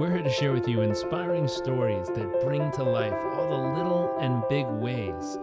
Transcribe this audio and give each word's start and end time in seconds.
We're 0.00 0.12
here 0.12 0.22
to 0.22 0.30
share 0.30 0.52
with 0.54 0.66
you 0.66 0.80
inspiring 0.80 1.46
stories 1.46 2.06
that 2.06 2.40
bring 2.42 2.72
to 2.72 2.82
life 2.82 3.12
all 3.34 3.50
the 3.50 3.78
little 3.78 4.16
and 4.18 4.42
big 4.48 4.64
ways 4.66 5.38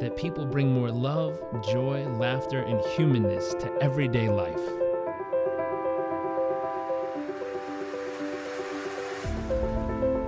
that 0.00 0.18
people 0.18 0.44
bring 0.44 0.70
more 0.70 0.90
love, 0.90 1.40
joy, 1.64 2.06
laughter, 2.18 2.60
and 2.60 2.78
humanness 2.94 3.54
to 3.54 3.72
everyday 3.80 4.28
life. 4.28 4.60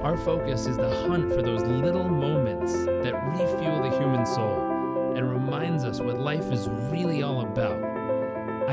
Our 0.02 0.16
focus 0.16 0.66
is 0.66 0.78
the 0.78 1.04
hunt 1.06 1.34
for 1.34 1.42
those 1.42 1.60
little 1.64 2.08
moments 2.08 2.72
that 2.72 3.22
refuel 3.36 3.82
the 3.82 3.98
human 3.98 4.24
soul 4.24 5.12
and 5.14 5.30
reminds 5.30 5.84
us 5.84 6.00
what 6.00 6.18
life 6.18 6.50
is 6.50 6.70
really 6.70 7.22
all 7.22 7.42
about. 7.42 7.83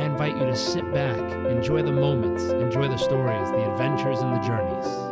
I 0.02 0.06
invite 0.06 0.36
you 0.36 0.48
to 0.48 0.56
sit 0.56 0.92
back, 0.92 1.20
enjoy 1.46 1.84
the 1.84 1.92
moments, 1.92 2.46
enjoy 2.46 2.88
the 2.88 2.98
stories, 2.98 3.52
the 3.52 3.72
adventures, 3.72 4.22
and 4.22 4.36
the 4.36 4.40
journeys. 4.40 5.11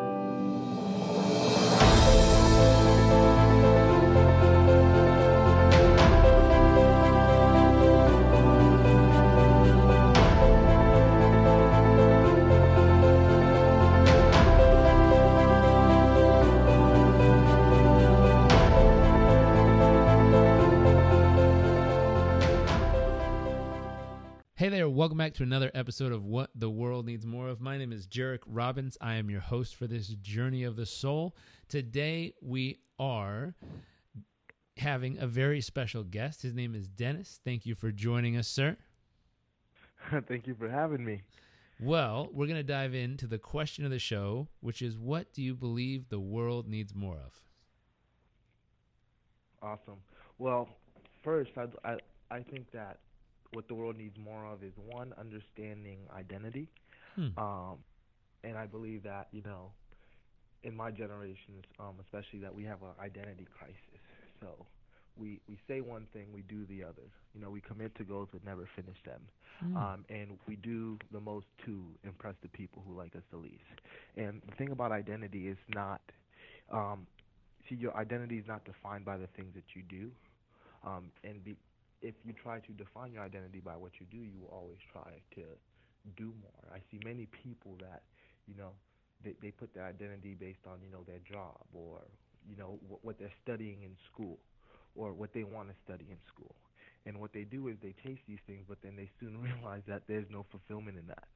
Back 25.20 25.34
to 25.34 25.44
another 25.44 25.70
episode 25.73 26.14
of 26.14 26.23
What 26.23 26.50
the 26.55 26.70
World 26.70 27.05
Needs 27.05 27.26
More 27.26 27.50
of. 27.50 27.59
My 27.59 27.78
name 27.78 27.91
is 27.91 28.08
Jairek 28.08 28.40
Robbins. 28.48 28.98
I 29.02 29.16
am 29.16 29.30
your 29.30 29.42
host 29.42 29.76
for 29.76 29.86
this 29.86 30.08
journey 30.08 30.64
of 30.64 30.78
the 30.78 30.86
soul. 30.86 31.36
Today 31.68 32.36
we 32.42 32.80
are 32.98 33.53
having 34.78 35.17
a 35.17 35.28
very 35.28 35.59
special 35.59 36.06
guest. 36.06 36.44
His 36.44 36.53
name 36.53 36.73
is 36.73 36.88
Denis. 36.88 37.42
Thank 37.44 37.66
you 37.66 37.76
for 37.76 37.92
joining 37.92 38.38
us, 38.38 38.48
sir. 38.48 38.78
Thank 40.30 40.48
you 40.48 40.56
for 40.58 40.70
having 40.70 41.03
me. 41.03 41.22
Well, 41.81 42.30
we're 42.31 42.48
going 42.48 42.56
to 42.56 42.64
dive 42.64 42.94
into 42.94 43.28
the 43.28 43.39
question 43.39 43.83
of 43.83 43.92
the 43.92 44.00
show, 44.00 44.48
which 44.61 44.81
is 44.81 44.98
what 44.98 45.33
do 45.33 45.42
you 45.42 45.54
believe 45.54 46.08
the 46.08 46.22
world 46.22 46.66
needs 46.66 46.95
more 46.95 47.17
of? 47.17 47.33
Awesome. 49.61 50.00
Well, 50.38 50.70
first, 51.22 51.52
I, 51.58 51.66
I, 51.83 51.98
I 52.31 52.39
think 52.39 52.72
that 52.72 53.00
what 53.52 53.67
the 53.67 53.73
world 53.75 53.97
needs 53.97 54.17
more 54.17 54.45
of 54.45 54.64
is 54.64 54.73
one 54.78 55.14
understanding 55.17 56.00
identity 56.16 56.69
Hmm. 57.16 57.30
um 57.38 57.78
and 58.44 58.58
i 58.58 58.66
believe 58.66 59.03
that 59.03 59.28
you 59.31 59.42
know 59.44 59.72
in 60.64 60.75
my 60.75 60.92
generation 60.92 61.64
um 61.80 61.95
especially 62.03 62.39
that 62.39 62.53
we 62.53 62.64
have 62.64 62.81
an 62.81 62.89
identity 63.00 63.47
crisis. 63.58 64.02
So 64.39 64.66
we 65.16 65.39
we 65.47 65.58
say 65.67 65.81
one 65.81 66.08
thing 66.14 66.27
we 66.33 66.42
do 66.42 66.66
the 66.66 66.83
other. 66.83 67.11
You 67.33 67.42
know 67.42 67.50
we 67.50 67.61
commit 67.61 67.95
to 67.95 68.03
goals 68.03 68.30
but 68.31 68.44
never 68.44 68.67
finish 68.75 68.97
them. 69.05 69.22
Hmm. 69.59 69.75
um 69.75 70.05
and 70.09 70.38
we 70.47 70.55
do 70.55 70.97
the 71.11 71.20
most 71.20 71.47
to 71.66 71.83
impress 72.03 72.36
the 72.42 72.50
people 72.50 72.83
who 72.86 72.94
like 72.95 73.16
us 73.16 73.23
the 73.31 73.38
least. 73.38 73.77
And 74.16 74.42
the 74.47 74.55
thing 74.55 74.72
about 74.72 74.92
identity 74.92 75.47
is 75.47 75.58
not 75.73 76.02
um 76.72 77.08
see 77.70 77.75
your 77.75 77.95
identity 77.97 78.38
is 78.38 78.45
not 78.47 78.66
defined 78.66 79.05
by 79.05 79.17
the 79.17 79.27
things 79.27 79.53
that 79.55 79.75
you 79.75 79.83
do. 79.83 80.11
Um 80.83 81.11
and 81.23 81.44
be, 81.44 81.55
if 82.02 82.16
you 82.25 82.33
try 82.33 82.59
to 82.59 82.72
define 82.73 83.11
your 83.14 83.23
identity 83.23 83.59
by 83.59 83.75
what 83.75 83.92
you 84.00 84.05
do, 84.11 84.17
you 84.17 84.39
will 84.42 84.53
always 84.53 84.78
try 84.92 85.11
to 85.36 85.44
do 86.17 86.33
more. 86.42 86.73
I 86.73 86.80
see 86.92 87.00
many 87.03 87.28
people 87.44 87.75
that, 87.81 88.03
you 88.47 88.55
know, 88.55 88.72
they 89.23 89.36
they 89.42 89.52
put 89.52 89.73
their 89.73 89.86
identity 89.86 90.36
based 90.39 90.64
on, 90.66 90.80
you 90.83 90.92
know, 90.92 91.03
their 91.05 91.20
job 91.30 91.59
or, 91.73 92.02
you 92.50 92.55
know, 92.55 92.80
what, 92.88 93.03
what 93.03 93.20
they're 93.20 93.33
studying 93.44 93.83
in 93.83 93.95
school 94.11 94.39
or 94.95 95.14
what 95.14 95.33
they 95.33 95.44
want 95.44 95.70
to 95.70 95.75
study 95.83 96.05
in 96.10 96.17
school. 96.33 96.55
And 97.05 97.20
what 97.20 97.33
they 97.33 97.43
do 97.43 97.67
is 97.67 97.76
they 97.82 97.93
chase 98.04 98.20
these 98.27 98.39
things, 98.48 98.66
but 98.67 98.77
then 98.83 98.95
they 98.95 99.10
soon 99.20 99.42
realize 99.42 99.81
that 99.87 100.04
there's 100.08 100.27
no 100.30 100.45
fulfillment 100.52 100.98
in 100.98 101.08
that. 101.08 101.27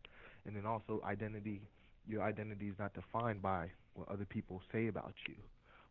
And 0.45 0.56
then 0.56 0.66
also 0.66 1.01
identity, 1.06 1.62
your 2.07 2.24
identity 2.24 2.68
is 2.68 2.75
not 2.80 2.94
defined 2.94 3.41
by 3.41 3.69
what 3.94 4.09
other 4.09 4.25
people 4.25 4.62
say 4.72 4.88
about 4.88 5.13
you. 5.28 5.35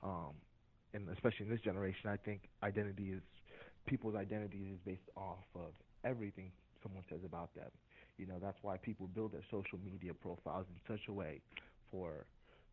Um, 0.02 0.32
and 0.94 1.08
especially 1.08 1.46
in 1.46 1.50
this 1.50 1.60
generation, 1.60 2.10
I 2.10 2.16
think 2.16 2.42
identity 2.62 3.12
is 3.12 3.22
people's 3.86 4.14
identity 4.14 4.72
is 4.72 4.78
based 4.84 5.08
off 5.16 5.44
of 5.54 5.72
everything 6.04 6.50
someone 6.82 7.04
says 7.08 7.20
about 7.24 7.54
them. 7.54 7.70
You 8.18 8.26
know, 8.26 8.38
that's 8.40 8.58
why 8.62 8.76
people 8.76 9.08
build 9.08 9.32
their 9.32 9.44
social 9.50 9.78
media 9.84 10.12
profiles 10.14 10.66
in 10.68 10.78
such 10.86 11.08
a 11.08 11.12
way 11.12 11.40
for 11.90 12.26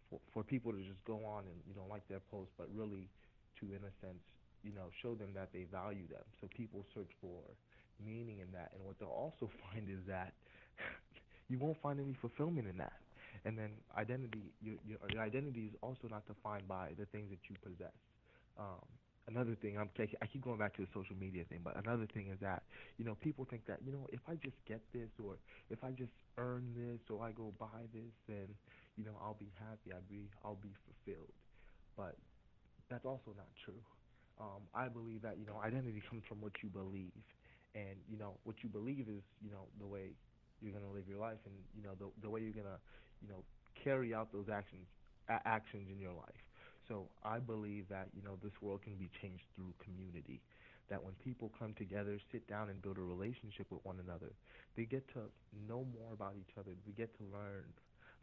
for, 0.09 0.19
for 0.33 0.43
people 0.43 0.71
to 0.71 0.79
just 0.79 1.03
go 1.05 1.21
on 1.25 1.45
and 1.45 1.57
you 1.67 1.75
know 1.75 1.85
like 1.89 2.07
their 2.09 2.21
posts, 2.31 2.53
but 2.57 2.67
really 2.73 3.07
to 3.59 3.65
in 3.69 3.81
a 3.85 3.93
sense 4.01 4.21
you 4.63 4.73
know 4.73 4.89
show 5.01 5.15
them 5.15 5.29
that 5.35 5.49
they 5.53 5.65
value 5.71 6.07
them. 6.09 6.25
So 6.41 6.47
people 6.55 6.85
search 6.93 7.11
for 7.21 7.41
meaning 8.03 8.39
in 8.39 8.51
that, 8.53 8.71
and 8.73 8.83
what 8.85 8.99
they'll 8.99 9.09
also 9.09 9.49
find 9.69 9.87
is 9.89 10.01
that 10.07 10.33
you 11.49 11.59
won't 11.59 11.77
find 11.81 11.99
any 11.99 12.15
fulfillment 12.19 12.67
in 12.67 12.77
that. 12.77 12.93
And 13.45 13.57
then 13.57 13.71
identity, 13.97 14.51
your, 14.61 14.75
your, 14.85 14.97
your 15.13 15.21
identity 15.21 15.69
is 15.71 15.75
also 15.81 16.09
not 16.09 16.27
defined 16.27 16.67
by 16.67 16.91
the 16.97 17.05
things 17.05 17.29
that 17.29 17.39
you 17.47 17.55
possess. 17.63 17.95
Um, 18.57 18.83
another 19.29 19.55
thing 19.55 19.77
I'm 19.77 19.89
I 19.99 20.25
keep 20.25 20.43
going 20.43 20.57
back 20.57 20.75
to 20.77 20.81
the 20.81 20.87
social 20.93 21.15
media 21.15 21.43
thing, 21.49 21.59
but 21.63 21.77
another 21.77 22.07
thing 22.13 22.29
is 22.33 22.39
that 22.41 22.63
you 22.97 23.05
know 23.05 23.15
people 23.21 23.45
think 23.49 23.65
that 23.67 23.79
you 23.85 23.91
know 23.91 24.07
if 24.11 24.21
I 24.27 24.35
just 24.35 24.57
get 24.67 24.81
this 24.93 25.09
or 25.23 25.37
if 25.69 25.83
I 25.83 25.91
just 25.91 26.11
earn 26.37 26.73
this 26.75 26.99
or 27.09 27.23
I 27.23 27.31
go 27.31 27.53
buy 27.59 27.85
this, 27.93 28.13
then 28.27 28.47
you 28.97 29.05
know 29.05 29.15
I'll 29.21 29.37
be 29.39 29.51
happy, 29.59 29.93
I'll 29.93 30.07
be 30.09 30.29
I'll 30.43 30.59
be 30.61 30.73
fulfilled. 30.85 31.31
But 31.97 32.15
that's 32.89 33.05
also 33.05 33.33
not 33.37 33.47
true. 33.65 33.81
Um, 34.39 34.63
I 34.73 34.87
believe 34.87 35.21
that 35.23 35.37
you 35.39 35.45
know 35.45 35.59
identity 35.63 36.01
comes 36.09 36.23
from 36.27 36.41
what 36.41 36.53
you 36.63 36.69
believe, 36.69 37.13
and 37.75 37.97
you 38.09 38.17
know 38.17 38.37
what 38.43 38.57
you 38.63 38.69
believe 38.69 39.07
is 39.09 39.23
you 39.41 39.51
know 39.51 39.67
the 39.79 39.87
way 39.87 40.15
you're 40.61 40.73
gonna 40.73 40.91
live 40.93 41.07
your 41.07 41.19
life, 41.19 41.39
and 41.45 41.55
you 41.75 41.83
know 41.83 41.93
the 41.99 42.09
the 42.21 42.29
way 42.29 42.41
you're 42.41 42.55
gonna 42.55 42.79
you 43.21 43.27
know 43.29 43.43
carry 43.83 44.13
out 44.13 44.31
those 44.31 44.49
actions 44.49 44.87
actions 45.45 45.87
in 45.91 45.99
your 45.99 46.13
life. 46.13 46.48
So 46.89 47.07
I 47.23 47.39
believe 47.39 47.87
that 47.89 48.09
you 48.15 48.23
know 48.23 48.37
this 48.43 48.53
world 48.61 48.81
can 48.83 48.95
be 48.95 49.09
changed 49.21 49.45
through 49.55 49.73
community. 49.83 50.41
That 50.89 51.03
when 51.03 51.13
people 51.23 51.51
come 51.59 51.75
together, 51.77 52.19
sit 52.31 52.47
down 52.49 52.69
and 52.69 52.81
build 52.81 52.97
a 52.97 53.01
relationship 53.05 53.67
with 53.71 53.85
one 53.85 53.99
another, 54.03 54.33
they 54.75 54.85
get 54.85 55.07
to 55.13 55.29
know 55.69 55.85
more 55.93 56.13
about 56.13 56.33
each 56.39 56.57
other. 56.59 56.71
We 56.87 56.93
get 56.93 57.15
to 57.19 57.23
learn 57.31 57.65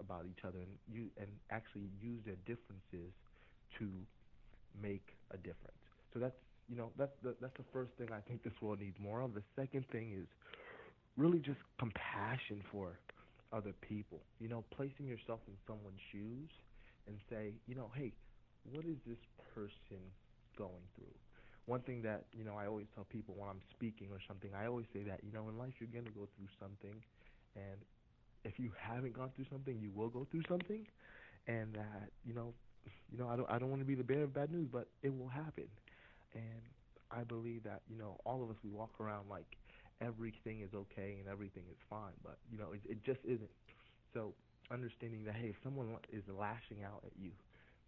about 0.01 0.27
each 0.29 0.45
other 0.45 0.59
and 0.59 0.75
you 0.93 1.09
and 1.17 1.29
actually 1.51 1.89
use 2.03 2.21
their 2.27 2.37
differences 2.45 3.15
to 3.79 3.89
make 4.83 5.17
a 5.33 5.39
difference. 5.39 5.79
So 6.13 6.21
that's 6.21 6.37
you 6.69 6.77
know 6.77 6.91
that's 6.99 7.15
the 7.23 7.37
that's 7.41 7.57
the 7.57 7.69
first 7.73 7.93
thing 7.99 8.09
I 8.13 8.21
think 8.29 8.43
this 8.43 8.55
world 8.61 8.81
needs 8.81 8.99
more 9.01 9.21
of. 9.21 9.35
The 9.35 9.45
second 9.57 9.87
thing 9.93 10.13
is 10.19 10.27
really 11.17 11.39
just 11.41 11.59
compassion 11.79 12.63
for 12.73 12.99
other 13.53 13.73
people. 13.89 14.21
You 14.41 14.49
know, 14.49 14.65
placing 14.75 15.07
yourself 15.07 15.41
in 15.49 15.55
someone's 15.67 16.01
shoes 16.13 16.51
and 17.07 17.17
say, 17.31 17.55
you 17.67 17.75
know, 17.75 17.91
hey, 17.95 18.13
what 18.73 18.85
is 18.85 18.97
this 19.07 19.19
person 19.55 20.03
going 20.59 20.87
through? 20.97 21.15
One 21.67 21.81
thing 21.81 22.03
that, 22.03 22.27
you 22.33 22.45
know, 22.45 22.55
I 22.57 22.67
always 22.67 22.87
tell 22.95 23.05
people 23.05 23.35
when 23.37 23.49
I'm 23.49 23.61
speaking 23.71 24.09
or 24.13 24.19
something, 24.29 24.51
I 24.55 24.67
always 24.67 24.87
say 24.93 25.03
that, 25.05 25.21
you 25.25 25.33
know, 25.33 25.49
in 25.49 25.59
life 25.59 25.75
you're 25.81 25.91
going 25.93 26.05
to 26.07 26.13
go 26.13 26.29
through 26.37 26.49
something 26.61 27.03
and 27.57 27.79
if 28.45 28.59
you 28.59 28.71
haven't 28.79 29.15
gone 29.15 29.31
through 29.35 29.47
something, 29.51 29.79
you 29.81 29.91
will 29.95 30.09
go 30.09 30.27
through 30.31 30.43
something 30.49 30.87
and 31.47 31.75
that, 31.75 32.11
you 32.25 32.35
know, 32.35 32.55
you 33.11 33.19
know, 33.19 33.29
I 33.29 33.37
don't 33.37 33.51
I 33.51 33.59
don't 33.59 33.71
want 33.71 33.83
to 33.83 33.87
be 33.87 33.95
the 33.95 34.05
bearer 34.05 34.25
of 34.25 34.35
bad 34.35 34.53
news, 34.53 34.69
but 34.71 34.89
it 35.03 35.17
will 35.17 35.29
happen. 35.29 35.67
And 36.35 36.63
I 37.11 37.25
believe 37.25 37.65
that, 37.65 37.83
you 37.89 37.97
know, 37.97 38.19
all 38.25 38.43
of 38.43 38.51
us 38.51 38.57
we 38.65 38.71
walk 38.71 39.01
around 39.01 39.29
like 39.29 39.47
everything 40.01 40.61
is 40.61 40.75
okay 40.75 41.17
and 41.21 41.29
everything 41.29 41.65
is 41.71 41.79
fine, 41.89 42.15
but 42.23 42.39
you 42.51 42.59
know, 42.59 42.73
it 42.73 42.81
it 42.89 43.03
just 43.05 43.21
isn't. 43.25 43.51
So 44.15 44.35
understanding 44.71 45.25
that 45.25 45.35
hey, 45.35 45.49
if 45.49 45.57
someone 45.63 45.89
is 46.13 46.23
lashing 46.29 46.85
out 46.85 47.03
at 47.07 47.13
you, 47.19 47.31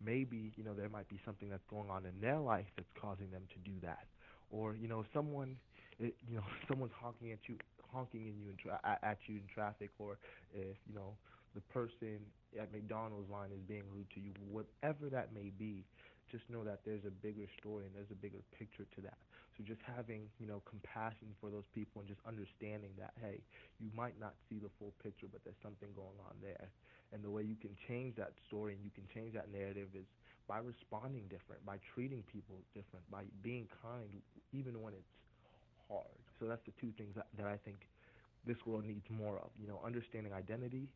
maybe 0.05 0.53
you 0.57 0.65
know 0.65 0.75
there 0.75 0.89
might 0.89 1.09
be 1.09 1.19
something 1.25 1.49
that's 1.49 1.65
going 1.71 1.91
on 1.91 2.07
in 2.07 2.21
their 2.21 2.39
life 2.39 2.67
that's 2.77 2.91
causing 3.01 3.31
them 3.31 3.43
to 3.53 3.59
do 3.71 3.77
that, 3.83 4.07
or 4.51 4.75
you 4.75 4.89
know 4.89 5.05
someone, 5.13 5.57
it, 5.99 6.15
you 6.29 6.37
know 6.37 6.45
someone's 6.69 6.93
honking 7.01 7.33
at 7.33 7.39
you, 7.47 7.57
honking 7.93 8.27
in 8.27 8.39
you 8.39 8.51
in 8.51 8.57
tra- 8.57 8.81
at 9.03 9.19
you 9.27 9.37
in 9.37 9.43
traffic, 9.53 9.91
or 9.99 10.19
if 10.53 10.77
you 10.87 10.95
know 10.95 11.17
the 11.55 11.61
person 11.73 12.19
at 12.61 12.73
McDonald's 12.73 13.31
line 13.31 13.51
is 13.53 13.61
being 13.67 13.83
rude 13.95 14.09
to 14.15 14.21
you, 14.21 14.33
whatever 14.51 15.09
that 15.11 15.33
may 15.35 15.51
be, 15.59 15.85
just 16.31 16.45
know 16.51 16.63
that 16.65 16.81
there's 16.85 17.05
a 17.07 17.11
bigger 17.11 17.47
story 17.59 17.87
and 17.87 17.95
there's 17.95 18.11
a 18.13 18.21
bigger 18.21 18.41
picture 18.57 18.85
to 18.95 19.01
that. 19.01 19.17
So 19.57 19.65
just 19.65 19.81
having, 19.83 20.29
you 20.39 20.47
know, 20.47 20.63
compassion 20.69 21.33
for 21.41 21.51
those 21.51 21.65
people 21.75 22.01
and 22.01 22.09
just 22.09 22.21
understanding 22.29 22.93
that, 22.99 23.13
hey, 23.21 23.41
you 23.81 23.89
might 23.97 24.21
not 24.21 24.35
see 24.49 24.59
the 24.61 24.69
full 24.79 24.93
picture, 25.03 25.27
but 25.31 25.41
there's 25.45 25.59
something 25.63 25.89
going 25.97 26.19
on 26.29 26.37
there. 26.43 26.69
And 27.13 27.25
the 27.25 27.31
way 27.31 27.43
you 27.43 27.57
can 27.57 27.75
change 27.89 28.17
that 28.17 28.33
story 28.47 28.75
and 28.75 28.85
you 28.85 28.91
can 28.91 29.05
change 29.15 29.35
that 29.35 29.51
narrative 29.53 29.89
is 29.95 30.07
by 30.49 30.59
responding 30.59 31.25
different, 31.29 31.65
by 31.65 31.79
treating 31.95 32.23
people 32.33 32.57
different, 32.75 33.09
by 33.11 33.25
being 33.43 33.69
kind 33.83 34.09
even 34.53 34.81
when 34.83 34.95
it's 34.95 35.13
hard. 35.89 36.19
So 36.41 36.47
that's 36.47 36.65
the 36.67 36.73
two 36.81 36.93
things 36.97 37.15
that, 37.17 37.27
that 37.37 37.47
I 37.47 37.57
think 37.65 37.89
this 38.47 38.57
world 38.67 38.85
needs 38.85 39.05
more 39.11 39.37
of. 39.39 39.51
You 39.61 39.69
know, 39.69 39.81
understanding 39.85 40.33
identity, 40.33 40.89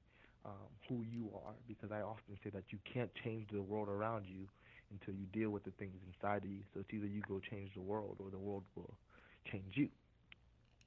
um, 0.44 0.68
who 0.88 1.02
you 1.02 1.30
are 1.46 1.54
because 1.68 1.90
I 1.92 2.00
often 2.02 2.36
say 2.42 2.50
that 2.50 2.64
you 2.70 2.78
can't 2.92 3.10
change 3.24 3.48
the 3.52 3.62
world 3.62 3.88
around 3.88 4.26
you 4.26 4.48
until 4.90 5.14
you 5.14 5.26
deal 5.32 5.50
with 5.50 5.64
the 5.64 5.72
things 5.72 5.96
inside 6.06 6.44
of 6.44 6.50
you. 6.50 6.60
So 6.74 6.80
it's 6.80 6.92
either 6.92 7.06
you 7.06 7.22
go 7.28 7.40
change 7.40 7.74
the 7.74 7.80
world 7.82 8.16
or 8.20 8.30
the 8.30 8.38
world 8.38 8.64
will 8.76 8.94
change 9.50 9.76
you. 9.76 9.88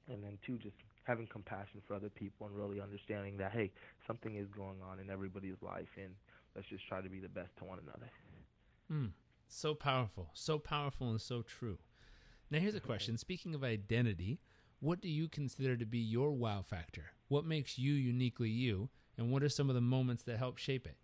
And 0.08 0.22
then 0.22 0.38
two, 0.46 0.58
just 0.58 0.76
having 1.06 1.26
compassion 1.28 1.80
for 1.86 1.94
other 1.94 2.08
people 2.08 2.46
and 2.46 2.56
really 2.56 2.80
understanding 2.80 3.36
that 3.36 3.52
hey, 3.52 3.70
something 4.06 4.36
is 4.36 4.48
going 4.48 4.78
on 4.82 4.98
in 4.98 5.08
everybody's 5.08 5.60
life, 5.62 5.88
and 5.96 6.12
let's 6.54 6.68
just 6.68 6.86
try 6.88 7.00
to 7.00 7.08
be 7.08 7.20
the 7.20 7.28
best 7.28 7.56
to 7.58 7.64
one 7.64 7.78
another. 7.78 8.10
Mm, 8.92 9.12
so 9.48 9.74
powerful, 9.74 10.30
so 10.34 10.58
powerful, 10.58 11.10
and 11.10 11.20
so 11.20 11.42
true. 11.42 11.78
Now 12.50 12.58
here's 12.58 12.74
a 12.74 12.80
question. 12.80 13.16
Speaking 13.18 13.54
of 13.54 13.62
identity, 13.62 14.40
what 14.80 15.00
do 15.00 15.08
you 15.08 15.28
consider 15.28 15.76
to 15.76 15.86
be 15.86 15.98
your 15.98 16.32
wow 16.32 16.62
factor? 16.62 17.04
What 17.28 17.44
makes 17.44 17.78
you 17.78 17.92
uniquely 17.94 18.50
you, 18.50 18.88
and 19.16 19.30
what 19.30 19.42
are 19.42 19.48
some 19.48 19.68
of 19.68 19.74
the 19.74 19.80
moments 19.80 20.24
that 20.24 20.38
help 20.38 20.58
shape 20.58 20.86
it? 20.86 20.96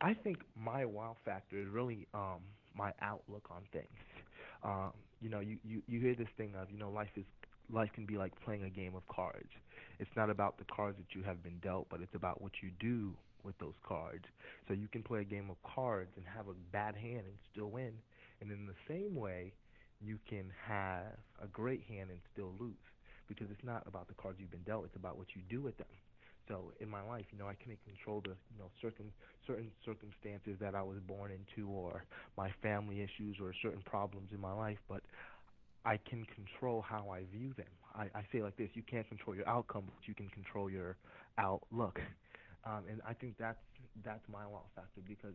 I 0.00 0.14
think 0.14 0.38
my 0.56 0.84
wow 0.84 1.16
factor 1.24 1.56
is 1.56 1.68
really 1.68 2.08
um, 2.12 2.40
my 2.74 2.92
outlook 3.00 3.48
on 3.50 3.62
things. 3.72 3.86
Um, 4.64 4.92
you 5.20 5.28
know, 5.28 5.40
you, 5.40 5.58
you, 5.64 5.82
you 5.88 5.98
hear 5.98 6.14
this 6.14 6.28
thing 6.36 6.54
of, 6.54 6.70
you 6.70 6.78
know, 6.78 6.88
life 6.88 7.10
is 7.16 7.24
life 7.70 7.90
can 7.94 8.06
be 8.06 8.16
like 8.16 8.32
playing 8.44 8.64
a 8.64 8.70
game 8.70 8.94
of 8.94 9.06
cards. 9.08 9.48
It's 9.98 10.10
not 10.16 10.30
about 10.30 10.58
the 10.58 10.64
cards 10.64 10.96
that 10.98 11.14
you 11.16 11.22
have 11.24 11.42
been 11.42 11.58
dealt, 11.62 11.86
but 11.90 12.00
it's 12.00 12.14
about 12.14 12.40
what 12.42 12.52
you 12.62 12.70
do 12.80 13.14
with 13.44 13.58
those 13.58 13.74
cards. 13.86 14.24
So 14.68 14.74
you 14.74 14.88
can 14.88 15.02
play 15.02 15.20
a 15.20 15.24
game 15.24 15.50
of 15.50 15.56
cards 15.62 16.10
and 16.16 16.24
have 16.26 16.48
a 16.48 16.54
bad 16.72 16.94
hand 16.96 17.24
and 17.26 17.36
still 17.52 17.70
win. 17.70 17.92
And 18.40 18.50
in 18.50 18.66
the 18.66 18.74
same 18.88 19.14
way, 19.14 19.52
you 20.00 20.18
can 20.28 20.50
have 20.66 21.04
a 21.42 21.46
great 21.46 21.82
hand 21.88 22.10
and 22.10 22.18
still 22.32 22.52
lose 22.58 22.74
because 23.28 23.48
it's 23.50 23.64
not 23.64 23.84
about 23.86 24.08
the 24.08 24.14
cards 24.14 24.38
you've 24.40 24.50
been 24.50 24.62
dealt, 24.66 24.84
it's 24.84 24.96
about 24.96 25.16
what 25.16 25.28
you 25.34 25.42
do 25.48 25.60
with 25.60 25.76
them. 25.78 25.86
So 26.48 26.72
in 26.80 26.88
my 26.88 27.02
life, 27.02 27.24
you 27.32 27.38
know, 27.38 27.46
I 27.46 27.54
can't 27.54 27.78
control 27.84 28.20
the, 28.20 28.30
you 28.30 28.58
know, 28.58 28.70
certain 28.80 29.12
certain 29.46 29.70
circumstances 29.84 30.56
that 30.60 30.74
I 30.74 30.82
was 30.82 30.98
born 31.06 31.30
into 31.30 31.68
or 31.70 32.04
my 32.36 32.50
family 32.62 33.00
issues 33.00 33.36
or 33.40 33.52
certain 33.62 33.82
problems 33.82 34.30
in 34.32 34.40
my 34.40 34.52
life, 34.52 34.78
but 34.88 35.02
I 35.84 35.96
can 35.98 36.24
control 36.26 36.82
how 36.82 37.10
I 37.10 37.24
view 37.32 37.52
them. 37.56 37.66
I, 37.94 38.04
I 38.14 38.22
say 38.32 38.42
like 38.42 38.56
this: 38.56 38.70
you 38.74 38.82
can't 38.82 39.08
control 39.08 39.34
your 39.36 39.48
outcome, 39.48 39.84
but 39.86 40.06
you 40.06 40.14
can 40.14 40.28
control 40.28 40.70
your 40.70 40.96
outlook. 41.38 42.00
Um, 42.64 42.84
and 42.88 43.00
I 43.06 43.12
think 43.14 43.34
that's 43.38 43.58
that's 44.04 44.22
my 44.28 44.46
wow 44.46 44.62
factor 44.76 45.00
because 45.06 45.34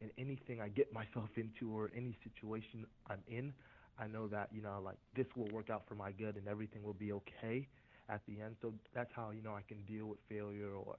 in, 0.00 0.06
in 0.06 0.10
anything 0.18 0.60
I 0.60 0.68
get 0.68 0.92
myself 0.92 1.28
into 1.36 1.74
or 1.76 1.90
any 1.96 2.16
situation 2.22 2.86
I'm 3.08 3.22
in, 3.26 3.52
I 3.98 4.06
know 4.06 4.28
that 4.28 4.48
you 4.52 4.62
know 4.62 4.80
like 4.82 4.98
this 5.16 5.26
will 5.36 5.48
work 5.52 5.70
out 5.70 5.82
for 5.88 5.94
my 5.96 6.12
good 6.12 6.36
and 6.36 6.46
everything 6.46 6.82
will 6.84 6.94
be 6.94 7.12
okay 7.12 7.66
at 8.08 8.20
the 8.28 8.40
end. 8.40 8.56
So 8.62 8.72
that's 8.94 9.10
how 9.14 9.30
you 9.32 9.42
know 9.42 9.54
I 9.54 9.62
can 9.66 9.82
deal 9.84 10.06
with 10.06 10.20
failure 10.28 10.70
or 10.74 10.96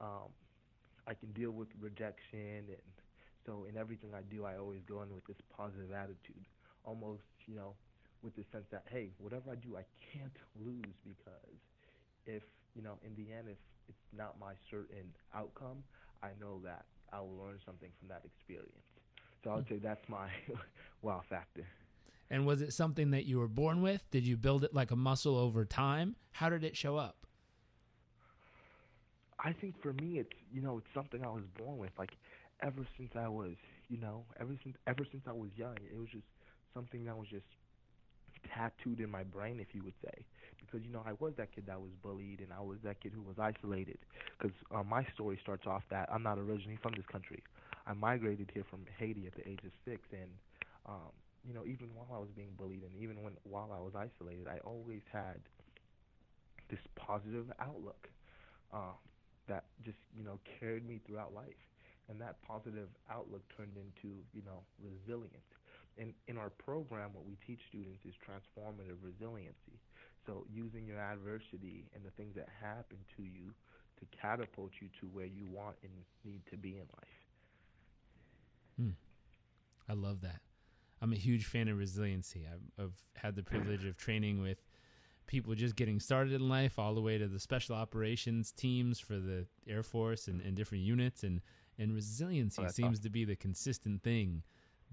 um, 0.00 0.30
I 1.06 1.14
can 1.14 1.32
deal 1.32 1.50
with 1.50 1.68
rejection 1.80 2.66
and 2.68 2.92
so 3.46 3.66
in 3.68 3.76
everything 3.76 4.10
I 4.14 4.22
do 4.22 4.44
I 4.44 4.56
always 4.58 4.80
go 4.88 5.02
in 5.02 5.14
with 5.14 5.24
this 5.26 5.36
positive 5.56 5.92
attitude, 5.92 6.46
almost 6.84 7.22
you 7.46 7.54
know 7.54 7.74
with 8.24 8.34
the 8.36 8.44
sense 8.50 8.64
that 8.72 8.84
hey, 8.90 9.10
whatever 9.18 9.52
I 9.52 9.56
do, 9.56 9.76
I 9.76 9.84
can't 10.12 10.36
lose 10.58 10.96
because 11.04 11.60
if 12.26 12.42
you 12.74 12.82
know, 12.82 12.98
in 13.04 13.14
the 13.14 13.32
end, 13.32 13.48
if 13.48 13.58
it's 13.88 13.98
not 14.16 14.40
my 14.40 14.54
certain 14.70 15.12
outcome, 15.34 15.84
I 16.22 16.30
know 16.40 16.60
that 16.64 16.86
I 17.12 17.20
will 17.20 17.36
learn 17.36 17.58
something 17.64 17.90
from 17.98 18.08
that 18.08 18.22
experience. 18.24 18.72
So 19.44 19.50
I 19.50 19.56
would 19.56 19.68
say 19.68 19.78
that's 19.78 20.08
my 20.08 20.28
wow 21.02 21.22
factor. 21.28 21.66
And 22.30 22.46
was 22.46 22.62
it 22.62 22.72
something 22.72 23.10
that 23.10 23.26
you 23.26 23.38
were 23.38 23.48
born 23.48 23.82
with? 23.82 24.02
Did 24.10 24.26
you 24.26 24.36
build 24.36 24.64
it 24.64 24.74
like 24.74 24.90
a 24.90 24.96
muscle 24.96 25.36
over 25.36 25.64
time? 25.64 26.16
How 26.32 26.48
did 26.48 26.64
it 26.64 26.76
show 26.76 26.96
up? 26.96 27.26
I 29.38 29.52
think 29.52 29.80
for 29.82 29.92
me, 29.92 30.18
it's 30.18 30.32
you 30.52 30.62
know, 30.62 30.78
it's 30.78 30.86
something 30.94 31.22
I 31.22 31.28
was 31.28 31.44
born 31.58 31.76
with. 31.76 31.90
Like 31.98 32.12
ever 32.62 32.86
since 32.96 33.12
I 33.14 33.28
was, 33.28 33.54
you 33.88 33.98
know, 33.98 34.24
ever 34.40 34.54
since 34.62 34.76
ever 34.86 35.04
since 35.10 35.24
I 35.28 35.32
was 35.32 35.50
young, 35.54 35.76
it 35.76 35.98
was 35.98 36.08
just 36.08 36.24
something 36.72 37.04
that 37.04 37.16
was 37.16 37.28
just 37.28 37.44
tattooed 38.52 39.00
in 39.00 39.10
my 39.10 39.22
brain, 39.24 39.60
if 39.60 39.68
you 39.74 39.82
would 39.84 39.94
say, 40.04 40.24
because 40.60 40.82
you 40.84 40.92
know 40.92 41.02
I 41.06 41.12
was 41.20 41.34
that 41.36 41.54
kid 41.54 41.64
that 41.66 41.80
was 41.80 41.90
bullied 42.02 42.40
and 42.40 42.52
I 42.52 42.60
was 42.60 42.78
that 42.84 43.00
kid 43.00 43.12
who 43.14 43.22
was 43.22 43.38
isolated. 43.38 43.98
Because 44.38 44.56
uh, 44.74 44.82
my 44.82 45.06
story 45.14 45.38
starts 45.42 45.66
off 45.66 45.82
that 45.90 46.08
I'm 46.12 46.22
not 46.22 46.38
originally 46.38 46.78
from 46.82 46.92
this 46.96 47.06
country. 47.10 47.42
I 47.86 47.92
migrated 47.94 48.50
here 48.54 48.64
from 48.70 48.80
Haiti 48.98 49.26
at 49.26 49.34
the 49.34 49.46
age 49.48 49.60
of 49.64 49.72
six, 49.84 50.00
and 50.12 50.30
um, 50.86 51.12
you 51.46 51.54
know 51.54 51.62
even 51.66 51.88
while 51.94 52.08
I 52.14 52.18
was 52.18 52.30
being 52.36 52.52
bullied 52.58 52.82
and 52.82 52.94
even 53.02 53.22
when 53.22 53.34
while 53.44 53.70
I 53.74 53.80
was 53.80 53.92
isolated, 53.94 54.48
I 54.48 54.58
always 54.64 55.02
had 55.12 55.40
this 56.70 56.80
positive 56.96 57.46
outlook 57.60 58.08
uh, 58.72 58.94
that 59.48 59.64
just 59.84 59.98
you 60.16 60.24
know 60.24 60.38
carried 60.60 60.86
me 60.86 61.00
throughout 61.06 61.34
life, 61.34 61.60
and 62.08 62.20
that 62.20 62.36
positive 62.42 62.88
outlook 63.10 63.42
turned 63.56 63.76
into 63.76 64.16
you 64.32 64.42
know 64.44 64.62
resilience 64.80 65.50
in, 65.96 66.14
in 66.28 66.36
our 66.36 66.50
program, 66.50 67.10
what 67.12 67.24
we 67.24 67.36
teach 67.46 67.60
students 67.68 68.04
is 68.04 68.14
transformative 68.14 68.96
resiliency. 69.02 69.80
So 70.26 70.46
using 70.52 70.86
your 70.86 70.98
adversity 70.98 71.84
and 71.94 72.04
the 72.04 72.10
things 72.10 72.34
that 72.36 72.48
happen 72.60 72.96
to 73.16 73.22
you 73.22 73.52
to 73.98 74.06
catapult 74.20 74.70
you 74.80 74.88
to 75.00 75.06
where 75.06 75.26
you 75.26 75.46
want 75.50 75.76
and 75.82 75.92
need 76.24 76.42
to 76.50 76.56
be 76.56 76.70
in 76.70 76.86
life. 76.96 77.20
Hmm. 78.78 78.90
I 79.88 79.92
love 79.92 80.22
that. 80.22 80.40
I'm 81.02 81.12
a 81.12 81.16
huge 81.16 81.44
fan 81.44 81.68
of 81.68 81.78
resiliency. 81.78 82.46
I've, 82.50 82.84
I've 82.84 83.02
had 83.14 83.36
the 83.36 83.42
privilege 83.42 83.84
of 83.84 83.96
training 83.96 84.40
with 84.40 84.58
people 85.26 85.54
just 85.54 85.76
getting 85.76 86.00
started 86.00 86.32
in 86.32 86.48
life, 86.48 86.78
all 86.78 86.94
the 86.94 87.00
way 87.00 87.18
to 87.18 87.28
the 87.28 87.38
special 87.38 87.76
operations 87.76 88.52
teams 88.52 88.98
for 88.98 89.14
the 89.14 89.46
Air 89.68 89.82
Force 89.82 90.28
and, 90.28 90.40
and 90.40 90.56
different 90.56 90.84
units, 90.84 91.22
and 91.22 91.40
and 91.78 91.94
resiliency 91.94 92.62
oh, 92.64 92.68
seems 92.68 92.98
awesome. 92.98 93.02
to 93.02 93.10
be 93.10 93.24
the 93.24 93.36
consistent 93.36 94.02
thing 94.02 94.42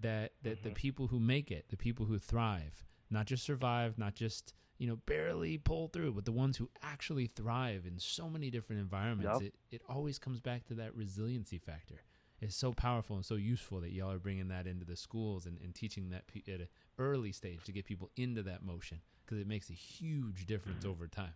that 0.02 0.34
that 0.44 0.60
mm-hmm. 0.60 0.70
the 0.70 0.76
people 0.76 1.08
who 1.08 1.20
make 1.20 1.52
it, 1.52 1.66
the 1.70 1.78
people 1.78 2.06
who 2.06 2.18
thrive, 2.18 2.86
not 3.10 3.26
just 3.26 3.44
survive, 3.44 3.98
not 3.98 4.16
just 4.16 4.54
you 4.78 4.88
know 4.88 4.98
barely 5.06 5.58
pull 5.58 5.88
through, 5.88 6.14
but 6.14 6.26
the 6.26 6.32
ones 6.32 6.58
who 6.58 6.70
actually 6.82 7.28
thrive 7.28 7.86
in 7.86 8.00
so 8.00 8.30
many 8.30 8.50
different 8.50 8.82
environments, 8.82 9.42
yep. 9.42 9.54
it 9.70 9.76
it 9.76 9.82
always 9.90 10.20
comes 10.20 10.40
back 10.40 10.66
to 10.66 10.74
that 10.76 10.96
resiliency 10.96 11.58
factor. 11.58 12.02
It's 12.42 12.56
so 12.56 12.74
powerful 12.74 13.16
and 13.16 13.24
so 13.24 13.36
useful 13.36 13.82
that 13.82 13.92
y'all 13.92 14.12
are 14.12 14.18
bringing 14.18 14.48
that 14.48 14.66
into 14.66 14.84
the 14.84 14.96
schools 14.96 15.46
and, 15.46 15.60
and 15.64 15.76
teaching 15.76 16.10
that 16.10 16.26
pe- 16.26 16.52
at 16.52 16.62
an 16.62 16.68
early 16.98 17.32
stage 17.32 17.64
to 17.66 17.72
get 17.72 17.86
people 17.86 18.10
into 18.18 18.42
that 18.44 18.64
motion 18.64 19.02
because 19.24 19.40
it 19.40 19.48
makes 19.48 19.70
a 19.70 19.74
huge 19.74 20.48
difference 20.48 20.80
mm-hmm. 20.80 20.90
over 20.90 21.08
time. 21.08 21.34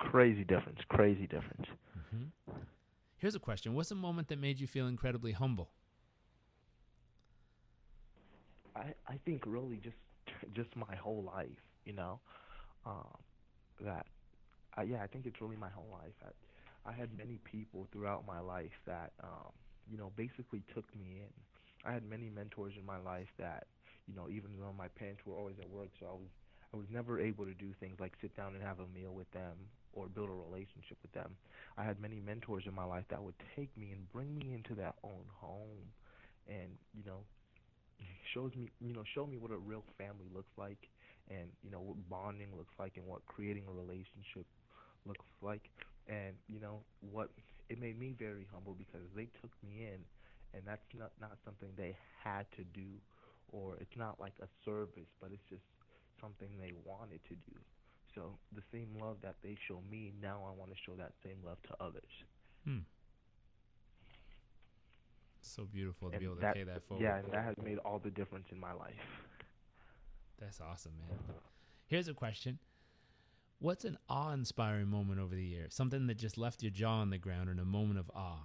Crazy 0.00 0.42
difference, 0.42 0.80
crazy 0.88 1.28
difference. 1.28 1.66
Mm-hmm. 1.96 2.52
Here's 3.18 3.34
a 3.34 3.38
question: 3.38 3.74
What's 3.74 3.90
a 3.90 3.94
moment 3.94 4.28
that 4.28 4.40
made 4.40 4.58
you 4.58 4.66
feel 4.66 4.88
incredibly 4.88 5.32
humble? 5.32 5.70
I 8.80 8.94
I 9.08 9.16
think 9.24 9.42
really 9.46 9.78
just 9.78 9.96
just 10.54 10.74
my 10.76 10.96
whole 10.96 11.24
life, 11.24 11.60
you 11.84 11.94
know, 11.94 12.20
um, 12.86 13.16
that 13.80 14.06
uh, 14.78 14.82
yeah, 14.82 15.02
I 15.02 15.06
think 15.06 15.26
it's 15.26 15.40
really 15.40 15.56
my 15.56 15.70
whole 15.70 15.88
life. 15.92 16.14
I, 16.24 16.90
I 16.90 16.92
had 16.92 17.16
many 17.16 17.38
people 17.44 17.88
throughout 17.92 18.26
my 18.26 18.40
life 18.40 18.72
that 18.86 19.12
um, 19.22 19.52
you 19.90 19.98
know 19.98 20.12
basically 20.16 20.62
took 20.74 20.86
me 20.96 21.20
in. 21.22 21.32
I 21.84 21.92
had 21.92 22.04
many 22.08 22.30
mentors 22.30 22.74
in 22.78 22.86
my 22.86 22.98
life 22.98 23.28
that 23.38 23.66
you 24.08 24.14
know 24.16 24.28
even 24.30 24.50
though 24.60 24.74
my 24.76 24.88
parents 24.88 25.22
were 25.26 25.36
always 25.36 25.56
at 25.60 25.70
work, 25.70 25.90
so 26.00 26.06
I 26.06 26.14
was 26.14 26.30
I 26.74 26.76
was 26.78 26.86
never 26.90 27.20
able 27.20 27.46
to 27.46 27.54
do 27.54 27.72
things 27.80 28.00
like 28.00 28.14
sit 28.22 28.36
down 28.36 28.54
and 28.54 28.62
have 28.62 28.80
a 28.80 28.88
meal 28.98 29.12
with 29.14 29.30
them 29.32 29.56
or 29.92 30.08
build 30.08 30.30
a 30.30 30.32
relationship 30.32 30.98
with 31.02 31.12
them. 31.12 31.36
I 31.78 31.84
had 31.84 32.00
many 32.00 32.20
mentors 32.20 32.64
in 32.66 32.74
my 32.74 32.84
life 32.84 33.04
that 33.10 33.22
would 33.22 33.34
take 33.56 33.76
me 33.76 33.92
and 33.92 34.10
bring 34.12 34.34
me 34.36 34.54
into 34.54 34.74
their 34.74 34.94
own 35.04 35.26
home 35.40 35.90
and 36.48 36.70
you 36.94 37.04
know 37.06 37.24
shows 38.34 38.52
me, 38.56 38.70
you 38.80 38.92
know, 38.94 39.04
show 39.14 39.26
me 39.26 39.36
what 39.36 39.50
a 39.50 39.58
real 39.58 39.84
family 39.98 40.28
looks 40.34 40.52
like, 40.56 40.88
and 41.28 41.48
you 41.62 41.70
know 41.70 41.80
what 41.80 41.96
bonding 42.08 42.50
looks 42.56 42.74
like, 42.78 42.96
and 42.96 43.06
what 43.06 43.24
creating 43.26 43.64
a 43.68 43.72
relationship 43.72 44.46
looks 45.06 45.26
like, 45.42 45.70
and 46.08 46.34
you 46.48 46.60
know 46.60 46.80
what 47.00 47.30
it 47.68 47.80
made 47.80 47.98
me 47.98 48.14
very 48.18 48.46
humble 48.52 48.74
because 48.74 49.06
they 49.14 49.28
took 49.40 49.50
me 49.62 49.86
in, 49.88 50.00
and 50.54 50.62
that's 50.66 50.86
not 50.96 51.12
not 51.20 51.36
something 51.44 51.68
they 51.76 51.96
had 52.22 52.46
to 52.56 52.64
do, 52.64 52.98
or 53.52 53.76
it's 53.80 53.96
not 53.96 54.18
like 54.20 54.34
a 54.42 54.48
service, 54.64 55.10
but 55.20 55.30
it's 55.32 55.46
just 55.48 55.64
something 56.20 56.48
they 56.60 56.72
wanted 56.84 57.20
to 57.28 57.34
do. 57.34 57.56
So 58.14 58.38
the 58.52 58.62
same 58.72 58.88
love 59.00 59.18
that 59.22 59.36
they 59.42 59.56
show 59.68 59.80
me, 59.90 60.12
now 60.20 60.42
I 60.46 60.50
want 60.58 60.70
to 60.72 60.76
show 60.84 60.96
that 60.96 61.12
same 61.24 61.38
love 61.44 61.58
to 61.68 61.74
others. 61.80 62.12
Hmm 62.64 62.80
so 65.48 65.64
beautiful 65.64 66.08
to 66.08 66.14
and 66.14 66.20
be 66.20 66.26
able 66.26 66.36
to 66.36 66.40
that, 66.42 66.54
pay 66.54 66.64
that 66.64 66.82
forward. 66.86 67.02
Yeah, 67.02 67.18
and 67.18 67.32
that 67.32 67.44
has 67.44 67.54
made 67.62 67.78
all 67.78 67.98
the 67.98 68.10
difference 68.10 68.46
in 68.50 68.58
my 68.58 68.72
life. 68.72 68.94
That's 70.40 70.60
awesome, 70.60 70.92
man. 70.98 71.18
Here's 71.86 72.08
a 72.08 72.14
question. 72.14 72.58
What's 73.58 73.84
an 73.84 73.98
awe-inspiring 74.08 74.88
moment 74.88 75.20
over 75.20 75.34
the 75.34 75.44
year? 75.44 75.66
Something 75.68 76.06
that 76.06 76.16
just 76.16 76.38
left 76.38 76.62
your 76.62 76.70
jaw 76.70 77.00
on 77.00 77.10
the 77.10 77.18
ground 77.18 77.50
in 77.50 77.58
a 77.58 77.64
moment 77.64 77.98
of 77.98 78.10
awe. 78.14 78.44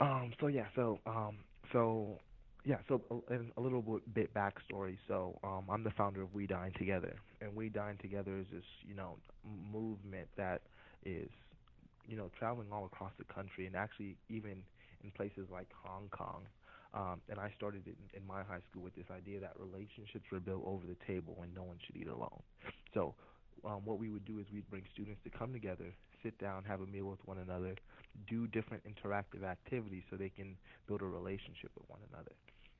Um. 0.00 0.32
So 0.40 0.48
yeah. 0.48 0.66
So 0.74 0.98
um. 1.06 1.38
So 1.72 2.18
yeah, 2.64 2.76
so 2.88 3.00
a, 3.30 3.36
a 3.56 3.60
little 3.60 3.82
bit, 3.82 4.14
bit 4.14 4.34
backstory. 4.34 4.98
So 5.08 5.38
um, 5.42 5.64
I'm 5.70 5.82
the 5.82 5.90
founder 5.90 6.22
of 6.22 6.34
We 6.34 6.46
Dine 6.46 6.72
Together, 6.76 7.16
and 7.40 7.54
We 7.54 7.68
Dine 7.68 7.96
Together 8.00 8.36
is 8.38 8.46
this 8.52 8.64
you 8.86 8.94
know 8.94 9.16
movement 9.72 10.28
that 10.36 10.62
is 11.04 11.30
you 12.10 12.16
know 12.16 12.30
traveling 12.38 12.68
all 12.72 12.84
across 12.84 13.12
the 13.18 13.24
country 13.32 13.66
and 13.66 13.76
actually 13.76 14.16
even 14.28 14.62
in 15.04 15.10
places 15.12 15.46
like 15.50 15.68
Hong 15.84 16.08
Kong. 16.10 16.42
Um, 16.92 17.22
and 17.30 17.38
I 17.38 17.52
started 17.56 17.86
in, 17.86 17.94
in 18.12 18.26
my 18.26 18.42
high 18.42 18.58
school 18.68 18.82
with 18.82 18.96
this 18.96 19.06
idea 19.14 19.38
that 19.40 19.52
relationships 19.56 20.26
were 20.32 20.40
built 20.40 20.64
over 20.66 20.82
the 20.86 20.98
table 21.06 21.38
and 21.40 21.54
no 21.54 21.62
one 21.62 21.78
should 21.86 21.96
eat 21.96 22.08
alone. 22.08 22.42
So 22.92 23.14
um, 23.64 23.82
what 23.84 24.00
we 24.00 24.10
would 24.10 24.24
do 24.24 24.40
is 24.40 24.46
we'd 24.52 24.68
bring 24.68 24.82
students 24.92 25.20
to 25.22 25.30
come 25.30 25.52
together, 25.52 25.86
sit 26.22 26.36
down, 26.38 26.64
have 26.64 26.80
a 26.80 26.86
meal 26.86 27.06
with 27.06 27.20
one 27.26 27.38
another, 27.38 27.76
do 28.28 28.48
different 28.48 28.82
interactive 28.84 29.44
activities 29.44 30.02
so 30.10 30.16
they 30.16 30.30
can 30.30 30.56
build 30.88 31.02
a 31.02 31.06
relationship 31.06 31.70
with 31.78 31.88
one 31.88 32.00
another. 32.12 32.32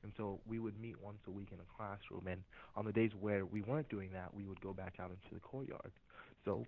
And 0.03 0.11
so 0.17 0.39
we 0.47 0.59
would 0.59 0.79
meet 0.79 0.99
once 1.01 1.19
a 1.27 1.31
week 1.31 1.49
in 1.51 1.59
a 1.59 1.77
classroom, 1.77 2.27
and 2.27 2.41
on 2.75 2.85
the 2.85 2.91
days 2.91 3.11
where 3.19 3.45
we 3.45 3.61
weren't 3.61 3.89
doing 3.89 4.09
that, 4.13 4.33
we 4.33 4.45
would 4.45 4.59
go 4.61 4.73
back 4.73 4.95
out 4.99 5.11
into 5.11 5.33
the 5.33 5.39
courtyard. 5.39 5.91
So, 6.43 6.65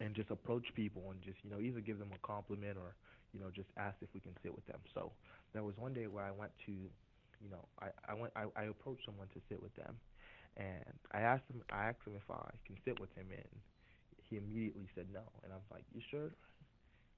and 0.00 0.14
just 0.14 0.30
approach 0.30 0.66
people 0.74 1.10
and 1.10 1.20
just 1.22 1.38
you 1.44 1.50
know 1.50 1.60
either 1.60 1.80
give 1.80 1.98
them 1.98 2.10
a 2.14 2.26
compliment 2.26 2.76
or 2.78 2.94
you 3.32 3.40
know 3.40 3.50
just 3.54 3.68
ask 3.76 3.96
if 4.02 4.08
we 4.14 4.20
can 4.20 4.34
sit 4.42 4.54
with 4.54 4.66
them. 4.66 4.80
So 4.94 5.12
there 5.52 5.62
was 5.62 5.76
one 5.76 5.92
day 5.92 6.06
where 6.06 6.24
I 6.24 6.30
went 6.32 6.52
to, 6.66 6.72
you 6.72 7.50
know, 7.50 7.64
I 7.80 7.88
I 8.08 8.14
went 8.14 8.32
I, 8.36 8.46
I 8.56 8.64
approached 8.64 9.04
someone 9.06 9.28
to 9.34 9.40
sit 9.48 9.62
with 9.62 9.74
them, 9.76 9.96
and 10.56 10.84
I 11.12 11.20
asked 11.20 11.44
him 11.50 11.62
I 11.72 11.86
asked 11.90 12.04
him 12.06 12.14
if 12.16 12.28
I 12.30 12.50
can 12.66 12.76
sit 12.84 12.98
with 13.00 13.12
him, 13.14 13.26
and 13.32 13.48
he 14.28 14.36
immediately 14.36 14.88
said 14.94 15.06
no, 15.12 15.22
and 15.44 15.52
I 15.52 15.56
was 15.56 15.68
like, 15.72 15.84
you 15.94 16.00
sure? 16.10 16.30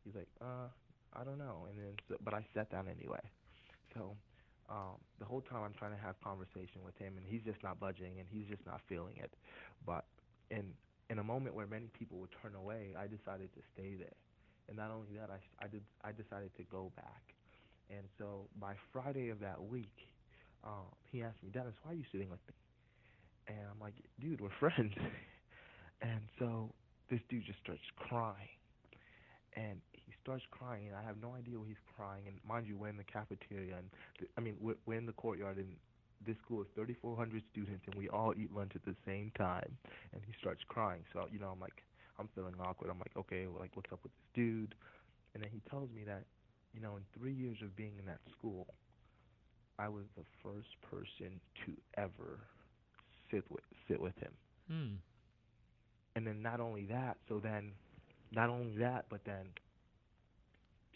He's 0.05 0.15
like, 0.15 0.29
uh, 0.41 0.69
I 1.15 1.25
don't 1.25 1.39
know, 1.39 1.67
and 1.69 1.79
then 1.79 1.95
so, 2.09 2.17
but 2.25 2.35
I 2.35 2.45
sat 2.55 2.71
down 2.71 2.87
anyway. 2.89 3.21
So 3.95 4.17
um, 4.71 4.99
the 5.19 5.25
whole 5.25 5.41
time 5.43 5.63
I'm 5.65 5.75
trying 5.79 5.93
to 5.97 6.03
have 6.03 6.17
conversation 6.23 6.83
with 6.85 6.97
him, 6.99 7.15
and 7.17 7.27
he's 7.27 7.43
just 7.43 7.63
not 7.63 7.81
budging, 7.81 8.19
and 8.21 8.29
he's 8.31 8.47
just 8.49 8.65
not 8.67 8.81
feeling 8.89 9.17
it. 9.19 9.33
But 9.87 10.05
in 10.51 10.73
in 11.11 11.19
a 11.19 11.25
moment 11.25 11.55
where 11.55 11.67
many 11.67 11.89
people 11.99 12.19
would 12.19 12.35
turn 12.43 12.55
away, 12.55 12.95
I 12.99 13.07
decided 13.07 13.53
to 13.55 13.61
stay 13.75 13.95
there. 13.97 14.19
And 14.69 14.77
not 14.77 14.91
only 14.91 15.15
that, 15.19 15.31
I, 15.31 15.39
I 15.65 15.69
did 15.69 15.83
I 16.03 16.11
decided 16.11 16.51
to 16.57 16.65
go 16.65 16.91
back. 16.97 17.23
And 17.89 18.03
so 18.19 18.49
by 18.61 18.75
Friday 18.93 19.29
of 19.31 19.39
that 19.41 19.63
week, 19.63 19.95
um, 20.65 20.91
he 21.13 21.23
asked 21.23 21.43
me, 21.43 21.51
Denis, 21.53 21.75
why 21.85 21.93
are 21.93 21.95
you 21.95 22.05
sitting 22.11 22.31
with 22.31 22.41
me? 22.49 22.55
And 23.55 23.67
I'm 23.71 23.79
like, 23.81 23.95
dude, 24.21 24.41
we're 24.41 24.51
friends. 24.59 24.93
and 26.03 26.21
so 26.39 26.71
this 27.11 27.21
dude 27.31 27.47
just 27.47 27.61
starts 27.63 27.83
crying 27.97 28.51
and 29.57 29.81
he 29.93 30.13
starts 30.23 30.45
crying. 30.51 30.87
And 30.87 30.97
I 30.97 31.03
have 31.03 31.17
no 31.21 31.35
idea 31.35 31.59
why 31.59 31.67
he's 31.67 31.85
crying. 31.97 32.23
And 32.29 32.37
mind 32.47 32.67
you, 32.67 32.77
we're 32.77 32.89
in 32.89 32.97
the 32.97 33.09
cafeteria, 33.09 33.77
and 33.77 33.89
th- 34.19 34.31
I 34.37 34.41
mean, 34.41 34.57
we're, 34.61 34.77
we're 34.85 34.99
in 34.99 35.07
the 35.07 35.17
courtyard, 35.17 35.57
and 35.57 35.75
this 36.25 36.37
school 36.45 36.63
is 36.63 36.69
3,400 36.75 37.43
students, 37.53 37.83
and 37.87 37.95
we 37.95 38.09
all 38.09 38.33
eat 38.37 38.55
lunch 38.55 38.73
at 38.75 38.85
the 38.85 38.97
same 39.05 39.33
time. 39.37 39.77
And 40.13 40.23
he 40.27 40.33
starts 40.41 40.63
crying. 40.69 41.03
So 41.13 41.27
you 41.33 41.39
know, 41.39 41.49
I'm 41.49 41.61
like, 41.61 41.83
I'm 42.19 42.29
feeling 42.35 42.55
awkward. 42.61 42.91
I'm 42.91 42.99
like, 42.99 43.17
okay, 43.17 43.47
well, 43.47 43.61
like, 43.61 43.73
what's 43.75 43.93
up 43.93 44.01
with 44.03 44.13
this 44.13 44.43
dude? 44.45 44.75
And 45.35 45.43
then 45.43 45.51
he 45.53 45.61
tells 45.69 45.91
me 45.91 46.03
that, 46.07 46.25
you 46.73 46.81
know, 46.81 46.97
in 46.97 47.03
three 47.19 47.35
years 47.35 47.59
of 47.63 47.77
being 47.77 47.93
in 47.99 48.07
that 48.07 48.21
school, 48.39 48.67
I 49.79 49.89
was 49.89 50.05
the 50.17 50.25
first 50.43 50.69
person 50.91 51.41
to 51.67 51.73
ever 51.99 52.41
sit 53.31 53.45
with 53.51 53.65
sit 53.89 54.01
with 54.01 54.17
him. 54.19 54.33
Hmm. 54.69 54.95
And 56.15 56.27
then 56.27 56.41
not 56.41 56.61
only 56.61 56.87
that, 56.87 57.19
so 57.29 57.39
then 57.39 57.73
not 58.33 58.49
only 58.49 58.77
that, 58.79 59.05
but 59.11 59.21
then 59.27 59.49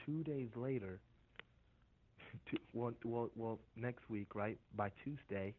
two 0.06 0.24
days 0.24 0.48
later, 0.56 0.98
two, 2.50 2.58
well, 2.72 2.92
well, 3.04 3.30
well, 3.36 3.58
next 3.76 4.08
week, 4.10 4.34
right? 4.34 4.58
By 4.76 4.90
Tuesday, 5.04 5.54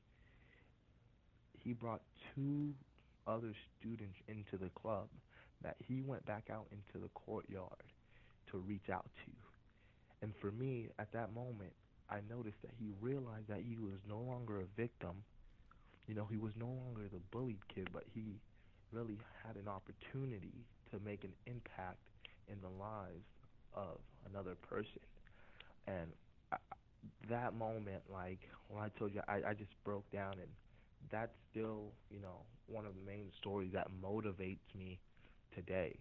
he 1.64 1.74
brought 1.74 2.02
two 2.36 2.74
other 3.28 3.54
students 3.80 4.18
into 4.28 4.58
the 4.58 4.70
club 4.70 5.08
that 5.64 5.76
he 5.80 6.02
went 6.02 6.26
back 6.26 6.50
out 6.52 6.66
into 6.72 7.02
the 7.04 7.10
courtyard 7.10 7.84
to 8.52 8.58
reach 8.58 8.90
out 8.92 9.10
to. 9.26 9.32
And 10.22 10.34
for 10.42 10.52
me, 10.52 10.90
at 11.00 11.12
that 11.14 11.34
moment, 11.34 11.72
I 12.10 12.20
noticed 12.30 12.62
that 12.64 12.72
he 12.80 12.92
realized 13.00 13.48
that 13.48 13.62
he 13.62 13.78
was 13.78 14.00
no 14.08 14.20
longer 14.20 14.62
a 14.62 14.66
victim. 14.80 15.24
You 16.08 16.16
know, 16.16 16.28
he 16.30 16.38
was 16.38 16.54
no 16.58 16.68
longer 16.68 17.08
the 17.12 17.22
bullied 17.32 17.66
kid, 17.74 17.90
but 17.94 18.04
he 18.14 18.40
really 18.92 19.18
had 19.46 19.56
an 19.56 19.68
opportunity 19.68 20.66
to 20.92 21.00
make 21.06 21.24
an 21.24 21.32
impact 21.46 22.00
in 22.48 22.58
the 22.62 22.70
lives 22.70 23.26
of 23.74 23.98
another 24.30 24.56
person. 24.56 25.00
And 25.88 26.08
I, 26.52 26.58
that 27.30 27.54
moment, 27.54 28.04
like 28.12 28.40
when 28.70 28.84
I 28.84 28.90
told 28.98 29.14
you, 29.14 29.22
I, 29.28 29.42
I 29.50 29.54
just 29.54 29.72
broke 29.84 30.10
down, 30.12 30.34
and 30.34 30.50
that's 31.12 31.34
still, 31.52 31.94
you 32.10 32.20
know, 32.20 32.46
one 32.68 32.86
of 32.86 32.94
the 32.96 33.06
main 33.06 33.32
stories 33.40 33.72
that 33.74 33.88
motivates 34.04 34.68
me 34.78 35.00
today. 35.56 35.98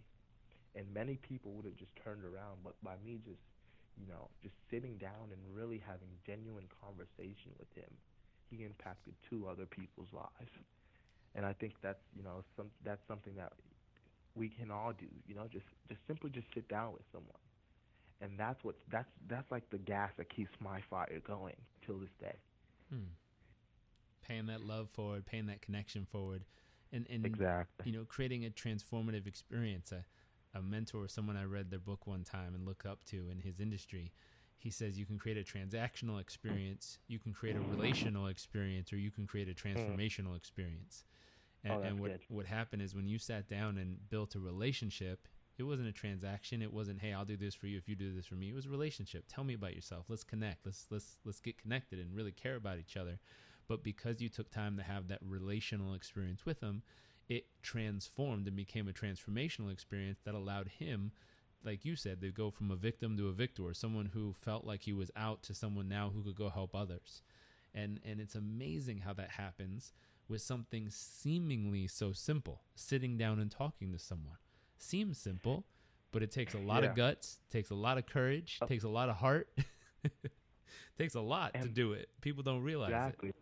And 0.76 0.86
many 0.94 1.16
people 1.16 1.52
would 1.54 1.64
have 1.66 1.76
just 1.76 1.90
turned 2.04 2.24
around, 2.24 2.62
but 2.64 2.74
by 2.82 2.94
me 3.04 3.20
just, 3.24 3.42
you 3.98 4.06
know, 4.06 4.28
just 4.42 4.54
sitting 4.70 4.98
down 4.98 5.32
and 5.32 5.40
really 5.54 5.82
having 5.84 6.08
genuine 6.26 6.66
conversation 6.80 7.50
with 7.58 7.68
him, 7.74 7.90
he 8.50 8.64
impacted 8.64 9.14
two 9.28 9.48
other 9.48 9.66
people's 9.66 10.08
lives. 10.12 10.54
And 11.34 11.46
I 11.46 11.52
think 11.54 11.74
that's, 11.82 12.02
you 12.16 12.22
know, 12.22 12.44
some 12.56 12.70
that's 12.84 13.02
something 13.08 13.34
that 13.36 13.52
we 14.34 14.48
can 14.48 14.70
all 14.70 14.92
do. 14.98 15.08
You 15.26 15.34
know, 15.34 15.46
just 15.50 15.66
just 15.88 16.00
simply 16.06 16.30
just 16.30 16.46
sit 16.54 16.68
down 16.68 16.92
with 16.92 17.02
someone, 17.12 17.42
and 18.20 18.38
that's 18.38 18.62
what 18.64 18.76
that's 18.90 19.08
that's 19.28 19.50
like 19.50 19.68
the 19.70 19.78
gas 19.78 20.10
that 20.16 20.28
keeps 20.28 20.52
my 20.60 20.80
fire 20.90 21.20
going 21.26 21.56
till 21.84 21.98
this 21.98 22.10
day. 22.20 22.36
Hmm. 22.90 23.14
Paying 24.22 24.46
that 24.46 24.60
love 24.62 24.90
forward, 24.90 25.26
paying 25.26 25.46
that 25.46 25.62
connection 25.62 26.04
forward, 26.06 26.44
and 26.92 27.06
and 27.10 27.24
exactly. 27.24 27.84
you 27.84 27.92
know, 27.92 28.04
creating 28.04 28.44
a 28.44 28.50
transformative 28.50 29.26
experience. 29.26 29.92
A 29.92 30.04
a 30.52 30.60
mentor, 30.60 31.06
someone 31.06 31.36
I 31.36 31.44
read 31.44 31.70
their 31.70 31.78
book 31.78 32.08
one 32.08 32.24
time 32.24 32.54
and 32.56 32.66
look 32.66 32.84
up 32.84 33.04
to 33.04 33.30
in 33.30 33.38
his 33.40 33.60
industry. 33.60 34.12
He 34.58 34.68
says 34.70 34.98
you 34.98 35.06
can 35.06 35.16
create 35.18 35.38
a 35.38 35.44
transactional 35.44 36.20
experience, 36.20 36.98
you 37.06 37.20
can 37.20 37.32
create 37.32 37.56
a 37.56 37.60
relational 37.60 38.26
experience, 38.26 38.92
or 38.92 38.96
you 38.96 39.12
can 39.12 39.26
create 39.28 39.48
a 39.48 39.54
Mm. 39.76 39.94
transformational 39.94 40.36
experience. 40.36 41.04
And, 41.64 41.74
Oh, 41.74 41.82
and 41.82 42.00
what 42.00 42.12
good. 42.12 42.20
what 42.28 42.46
happened 42.46 42.82
is 42.82 42.94
when 42.94 43.06
you 43.06 43.18
sat 43.18 43.48
down 43.48 43.78
and 43.78 44.08
built 44.10 44.34
a 44.34 44.40
relationship, 44.40 45.28
it 45.60 45.66
wasn't 45.66 45.88
a 45.88 45.92
transaction. 45.92 46.62
It 46.62 46.72
wasn't, 46.72 47.00
hey, 47.00 47.12
I'll 47.12 47.26
do 47.26 47.36
this 47.36 47.54
for 47.54 47.66
you 47.66 47.76
if 47.76 47.86
you 47.86 47.94
do 47.94 48.14
this 48.14 48.26
for 48.26 48.34
me. 48.34 48.48
It 48.48 48.54
was 48.54 48.64
a 48.64 48.70
relationship. 48.70 49.24
Tell 49.28 49.44
me 49.44 49.54
about 49.54 49.74
yourself. 49.74 50.06
Let's 50.08 50.24
connect. 50.24 50.64
Let's 50.64 50.86
let's 50.90 51.18
let's 51.24 51.40
get 51.40 51.60
connected 51.60 51.98
and 51.98 52.16
really 52.16 52.32
care 52.32 52.56
about 52.56 52.78
each 52.78 52.96
other. 52.96 53.18
But 53.68 53.84
because 53.84 54.20
you 54.20 54.30
took 54.30 54.50
time 54.50 54.76
to 54.78 54.82
have 54.82 55.08
that 55.08 55.20
relational 55.22 55.94
experience 55.94 56.46
with 56.46 56.60
him, 56.60 56.82
it 57.28 57.46
transformed 57.62 58.46
and 58.48 58.56
became 58.56 58.88
a 58.88 58.92
transformational 58.92 59.70
experience 59.70 60.18
that 60.24 60.34
allowed 60.34 60.66
him, 60.66 61.12
like 61.62 61.84
you 61.84 61.94
said, 61.94 62.20
to 62.22 62.32
go 62.32 62.50
from 62.50 62.70
a 62.70 62.76
victim 62.76 63.16
to 63.18 63.28
a 63.28 63.32
victor, 63.32 63.72
someone 63.74 64.10
who 64.14 64.32
felt 64.32 64.64
like 64.64 64.82
he 64.82 64.92
was 64.92 65.10
out 65.14 65.42
to 65.44 65.54
someone 65.54 65.88
now 65.88 66.10
who 66.12 66.22
could 66.22 66.34
go 66.34 66.48
help 66.48 66.74
others. 66.74 67.22
And 67.74 68.00
and 68.04 68.18
it's 68.18 68.34
amazing 68.34 69.00
how 69.00 69.12
that 69.12 69.30
happens 69.32 69.92
with 70.26 70.40
something 70.40 70.88
seemingly 70.88 71.86
so 71.86 72.12
simple, 72.12 72.62
sitting 72.74 73.18
down 73.18 73.38
and 73.38 73.50
talking 73.50 73.92
to 73.92 73.98
someone. 73.98 74.38
Seems 74.82 75.18
simple, 75.18 75.64
but 76.10 76.22
it 76.22 76.30
takes 76.30 76.54
a 76.54 76.58
lot 76.58 76.82
Yeah. 76.82 76.90
of 76.90 76.96
guts, 76.96 77.38
takes 77.50 77.70
a 77.70 77.74
lot 77.74 77.98
of 77.98 78.06
courage, 78.06 78.58
Oh. 78.62 78.66
takes 78.66 78.82
a 78.84 78.88
lot 78.88 79.08
of 79.10 79.16
heart. 79.16 79.48
takes 80.98 81.14
a 81.14 81.20
lot 81.20 81.54
to 81.54 81.68
do 81.68 81.92
it. 81.92 82.08
People 82.20 82.42
don't 82.42 82.62
realize 82.62 82.90
it. 82.90 82.94
Exactly. 82.96 83.32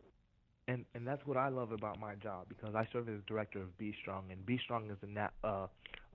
And 0.67 0.85
and 0.95 1.07
that's 1.07 1.25
what 1.27 1.37
I 1.37 1.49
love 1.49 1.73
about 1.73 1.99
my 1.99 2.15
job 2.17 2.49
because 2.49 2.75
I 2.75 2.87
serve 2.93 3.09
as 3.09 3.23
director 3.27 3.61
of 3.63 3.77
Be 3.79 3.95
Strong, 4.03 4.31
and 4.31 4.45
Be 4.45 4.59
Strong 4.59 4.91
is 4.91 4.99
a 5.03 5.07
na- 5.07 5.31
uh, 5.43 5.67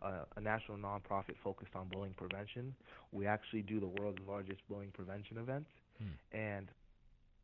uh, 0.02 0.26
a 0.36 0.42
national 0.42 0.78
nonprofit 0.78 1.38
focused 1.44 1.76
on 1.76 1.88
bullying 1.88 2.14
prevention. 2.14 2.76
We 3.12 3.26
actually 3.26 3.64
do 3.64 3.80
the 3.80 3.88
world's 3.88 4.22
largest 4.28 4.60
bullying 4.68 4.92
prevention 4.92 5.38
events, 5.38 5.70
Hmm. 5.98 6.08
and 6.38 6.72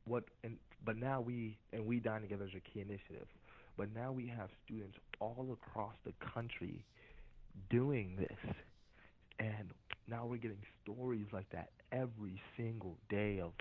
what 0.05 0.25
and 0.43 0.59
but 0.83 0.97
now 0.97 1.19
we 1.21 1.57
and 1.73 1.85
we 1.85 1.99
dine 1.99 2.21
together 2.21 2.45
as 2.45 2.53
a 2.55 2.59
key 2.59 2.81
initiative. 2.81 3.27
But 3.77 3.91
now 3.95 4.11
we 4.11 4.27
have 4.27 4.49
students 4.65 4.97
all 5.19 5.49
across 5.53 5.95
the 6.03 6.11
country 6.19 6.83
doing 7.69 8.15
this, 8.17 8.53
and 9.39 9.71
now 10.07 10.25
we're 10.25 10.37
getting 10.37 10.63
stories 10.83 11.27
like 11.31 11.49
that 11.51 11.69
every 11.91 12.41
single 12.57 12.97
day 13.09 13.39
of 13.39 13.51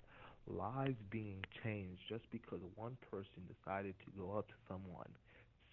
lives 0.47 0.97
being 1.11 1.45
changed 1.63 2.01
just 2.09 2.25
because 2.31 2.61
one 2.75 2.97
person 3.11 3.45
decided 3.47 3.95
to 4.05 4.11
go 4.19 4.37
up 4.37 4.49
to 4.49 4.55
someone, 4.67 5.09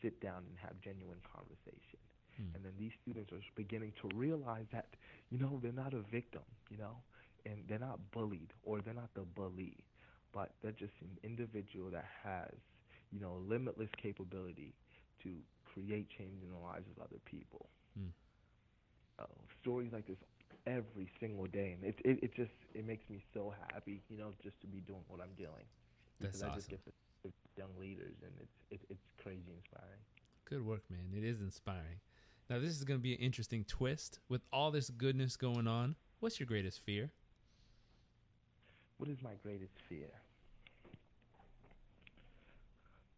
sit 0.01 0.19
down, 0.21 0.43
and 0.49 0.57
have 0.61 0.79
genuine 0.83 1.19
conversation. 1.33 1.99
Hmm. 2.37 2.55
And 2.55 2.65
then 2.65 2.73
these 2.77 2.91
students 3.01 3.31
are 3.31 3.39
beginning 3.55 3.93
to 4.01 4.09
realize 4.15 4.65
that, 4.71 4.87
you 5.29 5.37
know, 5.37 5.59
they're 5.61 5.71
not 5.71 5.93
a 5.93 6.01
victim, 6.11 6.43
you 6.69 6.77
know, 6.77 6.97
and 7.45 7.63
they're 7.67 7.79
not 7.79 7.99
bullied 8.11 8.51
or 8.63 8.81
they're 8.81 8.93
not 8.93 9.13
the 9.15 9.21
bully, 9.21 9.77
but 10.33 10.51
they're 10.61 10.71
just 10.71 10.93
an 11.01 11.17
individual 11.23 11.89
that 11.91 12.05
has, 12.23 12.51
you 13.11 13.19
know, 13.19 13.39
limitless 13.47 13.89
capability 14.01 14.73
to 15.23 15.29
create 15.65 16.09
change 16.17 16.43
in 16.43 16.51
the 16.51 16.57
lives 16.57 16.85
of 16.95 17.01
other 17.01 17.19
people. 17.25 17.69
Hmm. 17.97 18.09
Uh, 19.19 19.25
stories 19.61 19.91
like 19.93 20.07
this 20.07 20.17
every 20.67 21.09
single 21.19 21.45
day, 21.47 21.77
and 21.77 21.83
it, 21.83 21.99
it 22.03 22.19
it 22.23 22.35
just 22.35 22.51
it 22.73 22.85
makes 22.85 23.09
me 23.09 23.23
so 23.33 23.53
happy, 23.71 24.01
you 24.09 24.17
know, 24.17 24.31
just 24.43 24.59
to 24.61 24.67
be 24.67 24.79
doing 24.81 25.03
what 25.07 25.21
I'm 25.21 25.33
doing. 25.37 25.65
That's 26.19 26.37
because 26.37 26.43
I 26.43 26.47
awesome. 26.47 26.59
just 26.59 26.69
get 26.69 26.85
to 26.85 26.91
to 27.23 27.33
young 27.57 27.71
leaders, 27.79 28.15
and 28.23 28.31
it's 28.39 28.57
it, 28.71 28.81
it's 28.89 29.05
crazy 29.21 29.51
inspiring. 29.55 30.01
Good 30.45 30.65
work, 30.65 30.83
man. 30.89 31.11
It 31.15 31.23
is 31.23 31.41
inspiring. 31.41 31.99
Now, 32.49 32.59
this 32.59 32.69
is 32.69 32.83
going 32.83 32.99
to 32.99 33.03
be 33.03 33.13
an 33.13 33.19
interesting 33.19 33.63
twist. 33.63 34.19
With 34.29 34.41
all 34.53 34.69
this 34.69 34.91
goodness 34.91 35.35
going 35.35 35.67
on, 35.67 35.95
what's 36.19 36.39
your 36.39 36.45
greatest 36.45 36.81
fear? 36.85 37.09
What 38.97 39.09
is 39.09 39.17
my 39.23 39.33
greatest 39.41 39.73
fear? 39.89 40.07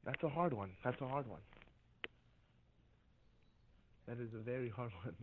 That's 0.05 0.23
a 0.23 0.29
hard 0.29 0.53
one. 0.53 0.71
That's 0.83 1.01
a 1.01 1.07
hard 1.07 1.27
one. 1.27 1.41
That 4.07 4.19
is 4.19 4.33
a 4.33 4.39
very 4.39 4.69
hard 4.69 4.91
one. 5.03 5.15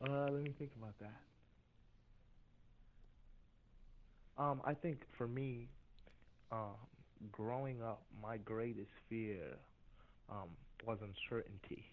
Uh, 0.00 0.30
let 0.30 0.42
me 0.42 0.52
think 0.58 0.72
about 0.76 0.98
that. 1.00 1.20
Um, 4.38 4.60
I 4.64 4.74
think 4.74 5.00
for 5.16 5.26
me, 5.26 5.68
um, 6.52 6.76
growing 7.32 7.82
up, 7.82 8.02
my 8.22 8.36
greatest 8.38 8.90
fear 9.08 9.56
um, 10.30 10.50
was 10.86 10.98
uncertainty. 11.02 11.84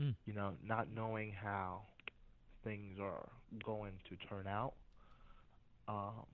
Mm. 0.00 0.14
You 0.26 0.34
know, 0.34 0.52
not 0.64 0.88
knowing 0.94 1.32
how 1.32 1.82
things 2.64 2.98
are 3.00 3.28
going 3.64 3.92
to 4.08 4.16
turn 4.28 4.46
out. 4.46 4.74
Um, 5.88 6.26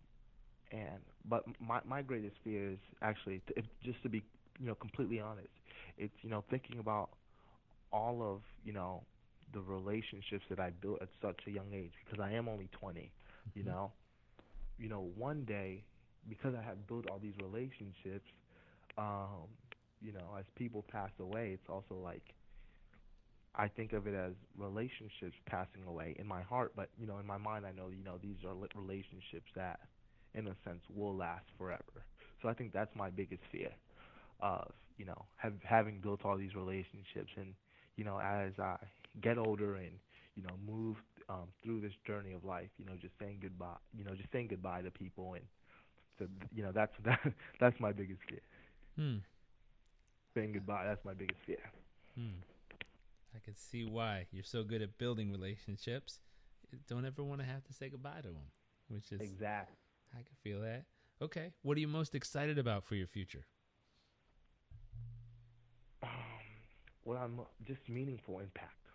and 0.73 1.00
but 1.28 1.44
my 1.61 1.80
my 1.87 2.02
greatest 2.02 2.37
fear 2.44 2.70
is 2.73 2.78
actually 3.02 3.40
t- 3.49 3.54
if, 3.56 3.64
just 3.85 4.02
to 4.02 4.08
be 4.08 4.23
you 4.61 4.66
know 4.66 4.75
completely 4.75 5.20
honest, 5.20 5.49
it's 5.99 6.14
you 6.23 6.30
know 6.30 6.44
thinking 6.50 6.78
about 6.78 7.11
all 7.92 8.23
of 8.23 8.42
you 8.64 8.73
know 8.73 9.04
the 9.52 9.60
relationships 9.60 10.44
that 10.50 10.58
I 10.60 10.70
built 10.70 11.02
at 11.02 11.08
such 11.22 11.40
a 11.46 11.50
young 11.50 11.72
age 11.72 11.92
because 12.04 12.20
I 12.20 12.32
am 12.32 12.48
only 12.48 12.68
20. 12.72 13.12
You 13.54 13.64
Mhm. 13.64 13.76
know, 13.76 13.92
you 14.78 14.88
know 14.88 15.10
one 15.16 15.44
day 15.44 15.84
because 16.28 16.54
I 16.54 16.62
have 16.62 16.86
built 16.86 17.06
all 17.06 17.18
these 17.18 17.36
relationships, 17.38 18.28
um, 18.98 19.48
you 20.00 20.12
know 20.12 20.34
as 20.38 20.44
people 20.56 20.84
pass 20.90 21.10
away, 21.20 21.50
it's 21.52 21.68
also 21.68 21.94
like 21.94 22.34
I 23.54 23.68
think 23.68 23.92
of 23.92 24.06
it 24.06 24.14
as 24.14 24.34
relationships 24.56 25.36
passing 25.46 25.84
away 25.86 26.14
in 26.18 26.26
my 26.26 26.42
heart, 26.42 26.72
but 26.76 26.90
you 26.98 27.06
know 27.06 27.18
in 27.18 27.26
my 27.26 27.38
mind 27.38 27.66
I 27.66 27.72
know 27.72 27.88
you 27.88 28.02
know 28.04 28.18
these 28.20 28.36
are 28.44 28.54
relationships 28.74 29.50
that 29.56 29.80
in 30.34 30.46
a 30.48 30.54
sense 30.64 30.82
will 30.94 31.16
last 31.16 31.46
forever. 31.58 32.04
So 32.42 32.48
I 32.48 32.54
think 32.54 32.72
that's 32.72 32.94
my 32.94 33.10
biggest 33.10 33.42
fear 33.50 33.70
of 34.40 34.72
you 34.96 35.04
know 35.06 35.26
have, 35.36 35.54
having 35.62 36.00
built 36.00 36.24
all 36.24 36.36
these 36.36 36.54
relationships 36.54 37.30
and 37.36 37.54
you 37.96 38.04
know 38.04 38.18
as 38.20 38.52
I 38.58 38.76
get 39.20 39.38
older 39.38 39.76
and 39.76 39.92
you 40.37 40.42
know 40.42 40.54
move 40.66 40.96
um, 41.28 41.49
through 41.62 41.80
this 41.80 41.92
journey 42.06 42.32
of 42.32 42.44
life, 42.44 42.70
you 42.78 42.85
know 42.85 42.92
just 43.00 43.14
saying 43.20 43.38
goodbye, 43.40 43.76
you 43.96 44.04
know 44.04 44.14
just 44.14 44.30
saying 44.32 44.49
goodbye 44.49 44.82
to 44.82 44.90
people 44.90 45.35
and 45.35 45.44
so 46.18 46.26
you 46.54 46.62
know 46.62 46.73
that's 46.73 46.92
that 47.04 47.20
that's 47.61 47.78
my 47.80 47.92
biggest 47.92 48.20
fear. 48.28 48.40
Hmm. 48.96 49.16
Saying 50.35 50.52
goodbye, 50.52 50.85
that's 50.87 51.04
my 51.04 51.14
biggest 51.14 51.40
fear. 51.46 51.70
Hmm. 52.14 52.40
I 53.35 53.38
can 53.44 53.54
see 53.54 53.85
why 53.85 54.26
you're 54.30 54.44
so 54.44 54.64
good 54.64 54.82
at 54.82 54.96
building 54.99 55.30
relationships. 55.30 56.20
Don't 56.88 57.04
ever 57.04 57.23
want 57.23 57.40
to 57.40 57.46
have 57.46 57.64
to 57.64 57.73
say 57.73 57.88
goodbye 57.88 58.20
to 58.23 58.28
them, 58.28 58.50
which 58.88 59.12
is 59.12 59.20
Exactly. 59.20 59.76
I 60.12 60.18
can 60.18 60.37
feel 60.42 60.61
that. 60.62 60.85
Okay, 61.23 61.52
what 61.62 61.76
are 61.76 61.80
you 61.80 61.88
most 61.88 62.14
excited 62.14 62.58
about 62.58 62.85
for 62.85 62.94
your 62.94 63.06
future? 63.06 63.44
um, 66.02 66.08
well, 67.04 67.18
I'm 67.18 67.40
just 67.66 67.80
meaningful 67.88 68.40
impact. 68.40 68.85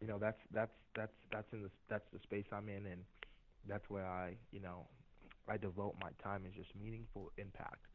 You 0.00 0.06
know, 0.06 0.18
that's 0.18 0.38
that's 0.52 0.72
that's 0.94 1.12
that's 1.32 1.52
in 1.52 1.62
the 1.62 1.70
that's 1.88 2.04
the 2.12 2.20
space 2.22 2.46
I'm 2.52 2.68
in, 2.68 2.86
and 2.86 3.02
that's 3.68 3.88
where 3.90 4.06
I 4.06 4.36
you 4.52 4.60
know 4.60 4.86
I 5.48 5.56
devote 5.56 5.94
my 6.00 6.10
time 6.22 6.44
is 6.46 6.54
just 6.54 6.70
meaningful 6.80 7.32
impact. 7.38 7.86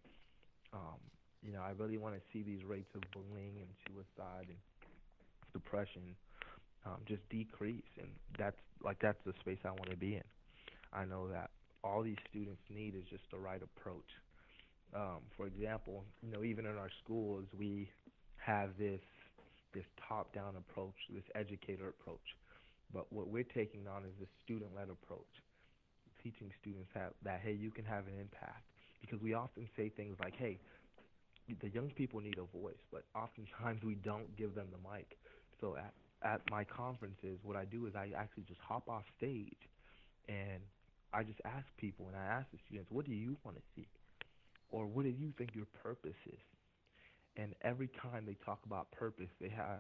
Um, 0.74 1.00
you 1.44 1.54
know, 1.54 1.62
I 1.62 1.72
really 1.78 1.98
want 1.98 2.16
to 2.16 2.22
see 2.34 2.44
these 2.44 2.64
rates 2.66 2.90
of 2.96 3.02
bullying 3.14 3.58
and 3.60 3.70
suicide 3.88 4.48
and 4.50 4.58
depression 5.54 6.02
um, 6.86 6.98
just 7.08 7.28
decrease, 7.30 7.90
and 8.00 8.10
that's 8.38 8.58
like 8.84 8.98
that's 9.02 9.20
the 9.26 9.34
space 9.42 9.60
I 9.66 9.70
want 9.70 9.90
to 9.92 9.98
be 9.98 10.16
in. 10.16 10.24
I 10.94 11.06
know 11.06 11.28
that 11.30 11.52
all 11.84 12.04
these 12.04 12.20
students 12.30 12.62
need 12.70 12.96
is 12.96 13.04
just 13.10 13.24
the 13.32 13.38
right 13.40 13.62
approach. 13.62 14.10
Um, 14.96 15.22
for 15.38 15.48
example, 15.48 16.06
you 16.22 16.32
know, 16.32 16.44
even 16.44 16.66
in 16.66 16.78
our 16.78 16.90
schools, 17.04 17.46
we 17.58 17.90
have 18.38 18.72
this 18.78 19.02
this 19.74 19.86
top-down 20.08 20.56
approach, 20.56 20.96
this 21.10 21.24
educator 21.36 21.90
approach. 21.90 22.38
But 22.94 23.12
what 23.12 23.28
we're 23.28 23.44
taking 23.44 23.88
on 23.88 24.04
is 24.06 24.14
this 24.20 24.30
student-led 24.44 24.90
approach, 24.90 25.34
teaching 26.22 26.52
students 26.62 26.90
have, 26.94 27.12
that 27.24 27.42
hey, 27.44 27.54
you 27.54 27.72
can 27.72 27.86
have 27.86 28.08
an 28.08 28.14
impact. 28.20 28.64
Because 29.02 29.20
we 29.22 29.34
often 29.34 29.68
say 29.76 29.90
things 29.90 30.16
like, 30.20 30.36
hey, 30.38 30.60
the 31.62 31.70
young 31.70 31.90
people 31.90 32.22
need 32.22 32.38
a 32.38 32.58
voice, 32.58 32.80
but 32.92 33.04
oftentimes 33.14 33.84
we 33.84 33.96
don't 33.96 34.34
give 34.38 34.56
them 34.56 34.68
the 34.72 34.80
mic. 34.90 35.18
So 35.60 35.76
at 35.76 35.94
at 36.24 36.42
my 36.50 36.64
conferences, 36.64 37.38
what 37.44 37.58
I 37.58 37.66
do 37.66 37.86
is 37.86 37.96
I 37.96 38.12
actually 38.16 38.44
just 38.48 38.62
hop 38.62 38.88
off 38.88 39.04
stage, 39.18 39.60
and 40.30 40.62
I 41.14 41.24
just 41.24 41.40
ask 41.44 41.66
people, 41.78 42.08
and 42.08 42.16
I 42.16 42.26
ask 42.26 42.48
the 42.52 42.60
students, 42.66 42.90
what 42.92 43.06
do 43.06 43.12
you 43.12 43.36
want 43.44 43.58
to 43.58 43.64
see, 43.76 43.88
or 44.72 44.86
what 44.86 45.04
do 45.04 45.10
you 45.10 45.34
think 45.38 45.52
your 45.54 45.68
purpose 45.84 46.16
is? 46.26 46.40
And 47.38 47.56
every 47.62 47.90
time 48.02 48.26
they 48.26 48.38
talk 48.46 48.60
about 48.66 48.92
purpose, 48.92 49.30
they 49.42 49.50
have 49.50 49.80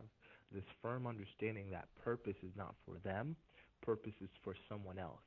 this 0.52 0.63
firm 0.82 1.08
understanding 1.08 1.70
that 1.72 1.88
purpose 2.04 2.36
is 2.44 2.52
not 2.56 2.76
for 2.86 2.98
them, 3.04 3.36
purpose 3.82 4.13
is 4.22 4.30
for 4.44 4.56
someone 4.70 4.98
else, 4.98 5.22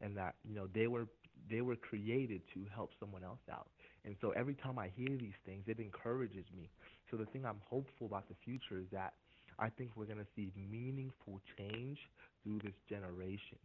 and 0.00 0.16
that 0.16 0.34
you 0.44 0.54
know 0.54 0.68
they 0.74 0.86
were 0.86 1.06
they 1.50 1.60
were 1.60 1.76
created 1.76 2.42
to 2.54 2.64
help 2.74 2.90
someone 3.00 3.24
else 3.24 3.40
out. 3.50 3.68
And 4.04 4.14
so 4.20 4.30
every 4.30 4.54
time 4.54 4.78
I 4.78 4.90
hear 4.96 5.08
these 5.08 5.38
things, 5.44 5.64
it 5.66 5.78
encourages 5.80 6.44
me. 6.56 6.70
So 7.10 7.16
the 7.16 7.26
thing 7.26 7.44
I'm 7.44 7.60
hopeful 7.64 8.06
about 8.06 8.28
the 8.28 8.34
future 8.44 8.78
is 8.78 8.86
that 8.92 9.14
I 9.58 9.68
think 9.68 9.90
we're 9.96 10.06
going 10.06 10.18
to 10.18 10.26
see 10.34 10.52
meaningful 10.70 11.40
change 11.58 11.98
through 12.42 12.60
this 12.60 12.74
generation 12.88 13.58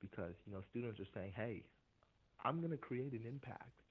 because 0.00 0.34
you 0.46 0.52
know 0.52 0.60
students 0.70 1.00
are 1.00 1.08
saying, 1.14 1.32
"Hey, 1.36 1.62
I'm 2.44 2.58
going 2.58 2.72
to 2.72 2.76
create 2.78 3.12
an 3.12 3.24
impact. 3.26 3.81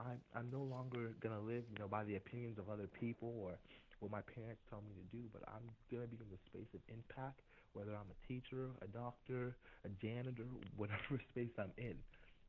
I'm 0.00 0.20
I'm 0.34 0.48
no 0.50 0.62
longer 0.62 1.12
to 1.36 1.44
live, 1.44 1.64
you 1.70 1.78
know, 1.78 1.88
by 1.88 2.04
the 2.04 2.16
opinions 2.16 2.58
of 2.58 2.68
other 2.68 2.86
people 2.88 3.34
or 3.40 3.58
what 4.00 4.10
my 4.10 4.24
parents 4.32 4.62
tell 4.70 4.80
me 4.80 4.96
to 4.96 5.06
do, 5.16 5.24
but 5.32 5.42
I'm 5.46 5.68
to 6.08 6.08
be 6.08 6.16
in 6.16 6.32
the 6.32 6.40
space 6.48 6.72
of 6.72 6.80
impact, 6.88 7.44
whether 7.74 7.92
I'm 7.92 8.08
a 8.08 8.18
teacher, 8.26 8.72
a 8.80 8.88
doctor, 8.88 9.56
a 9.84 9.90
janitor, 10.00 10.48
whatever 10.76 11.20
space 11.30 11.52
I'm 11.58 11.72
in." 11.76 11.96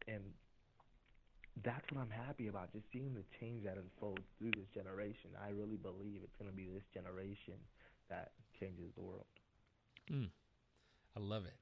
And 0.08 0.24
that's 1.64 1.86
what 1.92 2.02
I'm 2.02 2.10
happy 2.10 2.48
about, 2.48 2.72
just 2.72 2.86
seeing 2.92 3.14
the 3.14 3.28
change 3.40 3.66
that 3.66 3.78
unfolds 3.78 4.24
through 4.40 4.52
this 4.56 4.72
generation. 4.74 5.32
I 5.44 5.50
really 5.52 5.76
believe 5.76 6.22
it's 6.24 6.36
to 6.50 6.56
be 6.56 6.70
this 6.74 6.88
generation 6.94 7.60
that 8.10 8.32
changes 8.60 8.90
the 8.96 9.04
world. 9.04 9.26
Hmm. 10.08 10.32
I 11.16 11.20
love 11.20 11.46
it. 11.46 11.56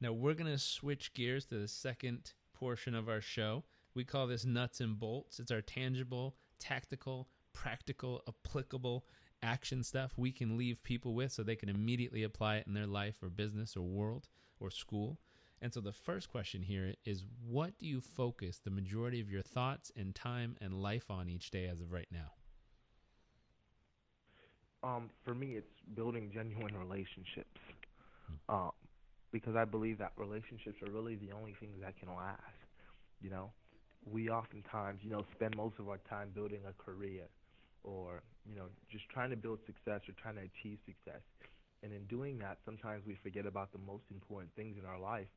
Now 0.00 0.12
we're 0.12 0.34
to 0.50 0.58
switch 0.58 1.12
gears 1.14 1.44
to 1.46 1.58
the 1.58 1.68
second 1.68 2.32
portion 2.54 2.94
of 2.94 3.08
our 3.08 3.20
show. 3.20 3.64
We 3.96 4.04
call 4.04 4.26
this 4.26 4.44
nuts 4.44 4.82
and 4.82 4.98
bolts. 4.98 5.40
It's 5.40 5.50
our 5.50 5.62
tangible, 5.62 6.36
tactical, 6.60 7.28
practical, 7.54 8.20
applicable 8.28 9.06
action 9.42 9.82
stuff 9.82 10.12
we 10.18 10.32
can 10.32 10.58
leave 10.58 10.82
people 10.82 11.14
with 11.14 11.32
so 11.32 11.42
they 11.42 11.56
can 11.56 11.70
immediately 11.70 12.22
apply 12.22 12.56
it 12.56 12.66
in 12.66 12.74
their 12.74 12.86
life 12.86 13.22
or 13.22 13.30
business 13.30 13.74
or 13.74 13.80
world 13.80 14.28
or 14.60 14.70
school. 14.70 15.18
And 15.62 15.72
so 15.72 15.80
the 15.80 15.94
first 15.94 16.28
question 16.28 16.60
here 16.60 16.92
is 17.06 17.24
what 17.42 17.78
do 17.78 17.86
you 17.86 18.02
focus 18.02 18.60
the 18.62 18.70
majority 18.70 19.18
of 19.18 19.30
your 19.30 19.40
thoughts 19.40 19.90
and 19.96 20.14
time 20.14 20.58
and 20.60 20.74
life 20.74 21.10
on 21.10 21.30
each 21.30 21.50
day 21.50 21.66
as 21.66 21.80
of 21.80 21.90
right 21.90 22.08
now? 22.12 22.32
Um, 24.84 25.08
for 25.24 25.34
me, 25.34 25.56
it's 25.56 25.72
building 25.94 26.30
genuine 26.34 26.76
relationships. 26.76 27.60
Um, 28.50 28.72
because 29.32 29.56
I 29.56 29.64
believe 29.64 29.96
that 29.98 30.12
relationships 30.18 30.82
are 30.86 30.90
really 30.90 31.14
the 31.14 31.32
only 31.32 31.54
things 31.58 31.80
that 31.80 31.98
can 31.98 32.14
last. 32.14 32.42
You 33.22 33.30
know, 33.30 33.50
we 34.06 34.30
oftentimes, 34.30 35.00
you 35.02 35.10
know, 35.10 35.24
spend 35.34 35.56
most 35.56 35.78
of 35.78 35.88
our 35.88 35.98
time 36.08 36.30
building 36.34 36.62
a 36.68 36.72
career 36.82 37.28
or, 37.82 38.22
you 38.44 38.56
know, 38.56 38.66
just 38.90 39.08
trying 39.10 39.30
to 39.30 39.36
build 39.36 39.60
success 39.66 40.00
or 40.08 40.14
trying 40.20 40.36
to 40.36 40.42
achieve 40.42 40.78
success. 40.86 41.22
And 41.82 41.92
in 41.92 42.06
doing 42.06 42.38
that, 42.38 42.58
sometimes 42.64 43.04
we 43.06 43.16
forget 43.22 43.46
about 43.46 43.72
the 43.72 43.78
most 43.78 44.04
important 44.10 44.50
things 44.56 44.76
in 44.78 44.86
our 44.86 44.98
life 44.98 45.28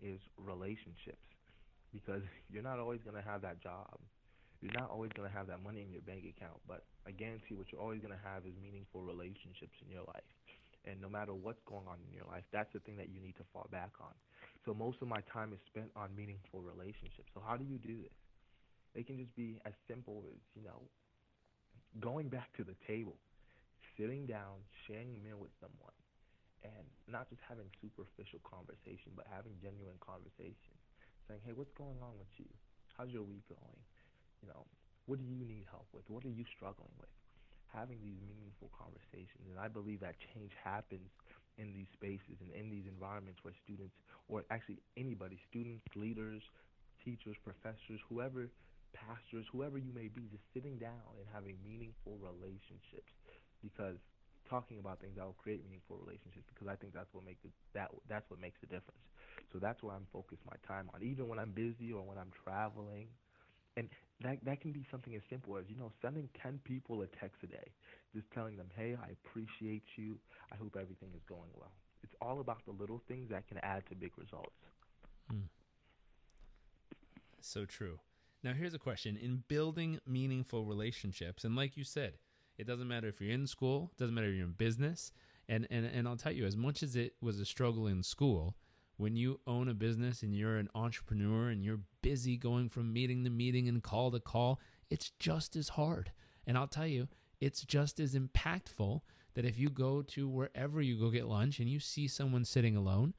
is 0.00 0.20
relationships. 0.38 1.26
Because 1.92 2.22
you're 2.50 2.62
not 2.62 2.78
always 2.78 3.00
going 3.02 3.16
to 3.16 3.22
have 3.22 3.42
that 3.42 3.62
job. 3.62 3.98
You're 4.60 4.72
not 4.78 4.90
always 4.90 5.10
going 5.12 5.28
to 5.28 5.36
have 5.36 5.48
that 5.48 5.62
money 5.62 5.82
in 5.82 5.90
your 5.90 6.02
bank 6.02 6.24
account, 6.24 6.60
but 6.68 6.84
I 7.06 7.10
guarantee 7.10 7.54
what 7.54 7.72
you're 7.72 7.80
always 7.82 8.00
going 8.00 8.14
to 8.14 8.24
have 8.24 8.46
is 8.46 8.54
meaningful 8.62 9.02
relationships 9.02 9.74
in 9.82 9.90
your 9.90 10.04
life. 10.06 10.22
And 10.84 11.00
no 11.00 11.08
matter 11.08 11.32
what's 11.34 11.62
going 11.64 11.86
on 11.86 11.98
in 12.08 12.12
your 12.12 12.26
life, 12.26 12.42
that's 12.50 12.72
the 12.72 12.80
thing 12.80 12.96
that 12.96 13.08
you 13.08 13.20
need 13.20 13.36
to 13.36 13.46
fall 13.52 13.68
back 13.70 13.92
on. 14.00 14.14
So 14.66 14.74
most 14.74 14.98
of 15.00 15.08
my 15.08 15.22
time 15.32 15.52
is 15.52 15.60
spent 15.66 15.90
on 15.94 16.10
meaningful 16.16 16.60
relationships. 16.60 17.30
So 17.34 17.40
how 17.44 17.56
do 17.56 17.64
you 17.64 17.78
do 17.78 18.02
this? 18.02 18.18
It 18.94 19.06
can 19.06 19.16
just 19.16 19.34
be 19.36 19.60
as 19.64 19.72
simple 19.86 20.24
as, 20.26 20.38
you 20.54 20.62
know, 20.62 20.82
going 22.00 22.28
back 22.28 22.50
to 22.56 22.64
the 22.64 22.74
table, 22.86 23.16
sitting 23.96 24.26
down, 24.26 24.58
sharing 24.86 25.14
a 25.14 25.20
meal 25.22 25.38
with 25.38 25.54
someone, 25.62 25.94
and 26.66 26.86
not 27.06 27.30
just 27.30 27.42
having 27.48 27.70
superficial 27.78 28.42
conversation, 28.42 29.14
but 29.14 29.26
having 29.30 29.54
genuine 29.62 29.98
conversation. 30.02 30.74
Saying, 31.28 31.40
hey, 31.46 31.54
what's 31.54 31.72
going 31.78 32.02
on 32.02 32.18
with 32.18 32.30
you? 32.36 32.50
How's 32.98 33.10
your 33.14 33.22
week 33.22 33.46
going? 33.48 33.80
You 34.42 34.48
know, 34.50 34.66
What 35.06 35.18
do 35.18 35.24
you 35.24 35.34
need 35.34 35.66
help 35.70 35.86
with? 35.92 36.08
What 36.08 36.24
are 36.24 36.30
you 36.30 36.44
struggling 36.54 36.92
with? 36.98 37.10
Having 37.72 38.04
these 38.04 38.20
meaningful 38.28 38.68
conversations, 38.76 39.48
and 39.48 39.56
I 39.58 39.68
believe 39.68 40.00
that 40.04 40.14
change 40.32 40.52
happens 40.60 41.08
in 41.56 41.72
these 41.72 41.88
spaces 41.92 42.36
and 42.40 42.52
in 42.52 42.68
these 42.68 42.84
environments 42.86 43.40
where 43.44 43.56
students, 43.64 43.96
or 44.28 44.44
actually 44.52 44.80
anybody, 44.96 45.40
students, 45.48 45.84
leaders, 45.96 46.42
teachers, 47.04 47.36
professors, 47.42 48.00
whoever, 48.08 48.48
pastors, 48.92 49.46
whoever 49.52 49.78
you 49.80 49.92
may 49.92 50.08
be, 50.08 50.28
just 50.28 50.44
sitting 50.52 50.76
down 50.76 51.16
and 51.16 51.26
having 51.32 51.56
meaningful 51.64 52.20
relationships, 52.20 53.08
because 53.64 53.96
talking 54.48 54.78
about 54.78 55.00
things 55.00 55.16
that 55.16 55.24
will 55.24 55.38
create 55.38 55.64
meaningful 55.64 55.96
relationships 55.96 56.44
because 56.52 56.68
I 56.68 56.76
think 56.76 56.92
that's 56.92 57.08
what 57.14 57.24
makes 57.24 57.40
that 57.72 57.88
that's 58.08 58.28
what 58.28 58.40
makes 58.40 58.60
the 58.60 58.66
difference. 58.66 59.00
So 59.52 59.58
that's 59.58 59.82
where 59.82 59.94
I'm 59.94 60.06
focused 60.12 60.42
my 60.44 60.58
time 60.66 60.90
on, 60.92 61.02
even 61.02 61.28
when 61.28 61.38
I'm 61.38 61.52
busy 61.52 61.92
or 61.92 62.02
when 62.02 62.18
I'm 62.18 62.32
traveling. 62.44 63.08
And 63.76 63.88
that 64.22 64.38
that 64.44 64.60
can 64.60 64.72
be 64.72 64.86
something 64.90 65.14
as 65.14 65.22
simple 65.28 65.56
as 65.56 65.64
you 65.68 65.76
know 65.76 65.90
sending 66.00 66.28
ten 66.40 66.60
people 66.64 67.02
a 67.02 67.06
text 67.06 67.42
a 67.42 67.46
day, 67.46 67.72
just 68.14 68.30
telling 68.32 68.56
them, 68.56 68.68
hey, 68.76 68.96
I 69.02 69.10
appreciate 69.12 69.84
you. 69.96 70.18
I 70.52 70.56
hope 70.56 70.76
everything 70.80 71.10
is 71.16 71.22
going 71.28 71.50
well. 71.54 71.72
It's 72.02 72.14
all 72.20 72.40
about 72.40 72.64
the 72.64 72.72
little 72.72 73.00
things 73.08 73.30
that 73.30 73.46
can 73.48 73.58
add 73.58 73.86
to 73.88 73.94
big 73.94 74.12
results. 74.16 74.56
Mm. 75.32 75.48
So 77.40 77.64
true. 77.64 77.98
Now 78.44 78.52
here's 78.52 78.74
a 78.74 78.78
question: 78.78 79.16
In 79.16 79.44
building 79.48 79.98
meaningful 80.06 80.64
relationships, 80.64 81.44
and 81.44 81.56
like 81.56 81.76
you 81.76 81.84
said, 81.84 82.14
it 82.58 82.66
doesn't 82.66 82.88
matter 82.88 83.08
if 83.08 83.20
you're 83.20 83.32
in 83.32 83.46
school, 83.46 83.90
it 83.92 83.98
doesn't 83.98 84.14
matter 84.14 84.28
if 84.28 84.34
you're 84.34 84.46
in 84.46 84.52
business. 84.52 85.12
And, 85.48 85.66
and, 85.70 85.84
and 85.84 86.06
I'll 86.06 86.16
tell 86.16 86.32
you, 86.32 86.46
as 86.46 86.56
much 86.56 86.82
as 86.82 86.94
it 86.96 87.14
was 87.20 87.40
a 87.40 87.44
struggle 87.44 87.86
in 87.86 88.02
school, 88.02 88.54
when 88.96 89.16
you 89.16 89.40
own 89.46 89.68
a 89.68 89.74
business 89.74 90.22
and 90.22 90.34
you're 90.34 90.56
an 90.56 90.68
entrepreneur 90.74 91.48
and 91.48 91.64
you're 91.64 91.80
busy 92.02 92.36
going 92.36 92.68
from 92.68 92.92
meeting 92.92 93.24
to 93.24 93.30
meeting 93.30 93.68
and 93.68 93.82
call 93.82 94.10
to 94.10 94.20
call, 94.20 94.60
it's 94.90 95.12
just 95.18 95.56
as 95.56 95.70
hard. 95.70 96.12
And 96.46 96.56
I'll 96.56 96.68
tell 96.68 96.86
you, 96.86 97.08
it's 97.40 97.62
just 97.62 97.98
as 97.98 98.14
impactful 98.14 99.00
that 99.34 99.44
if 99.44 99.58
you 99.58 99.70
go 99.70 100.02
to 100.02 100.28
wherever 100.28 100.80
you 100.80 100.98
go 100.98 101.10
get 101.10 101.26
lunch 101.26 101.58
and 101.58 101.68
you 101.68 101.80
see 101.80 102.06
someone 102.06 102.44
sitting 102.44 102.76
alone, 102.76 103.14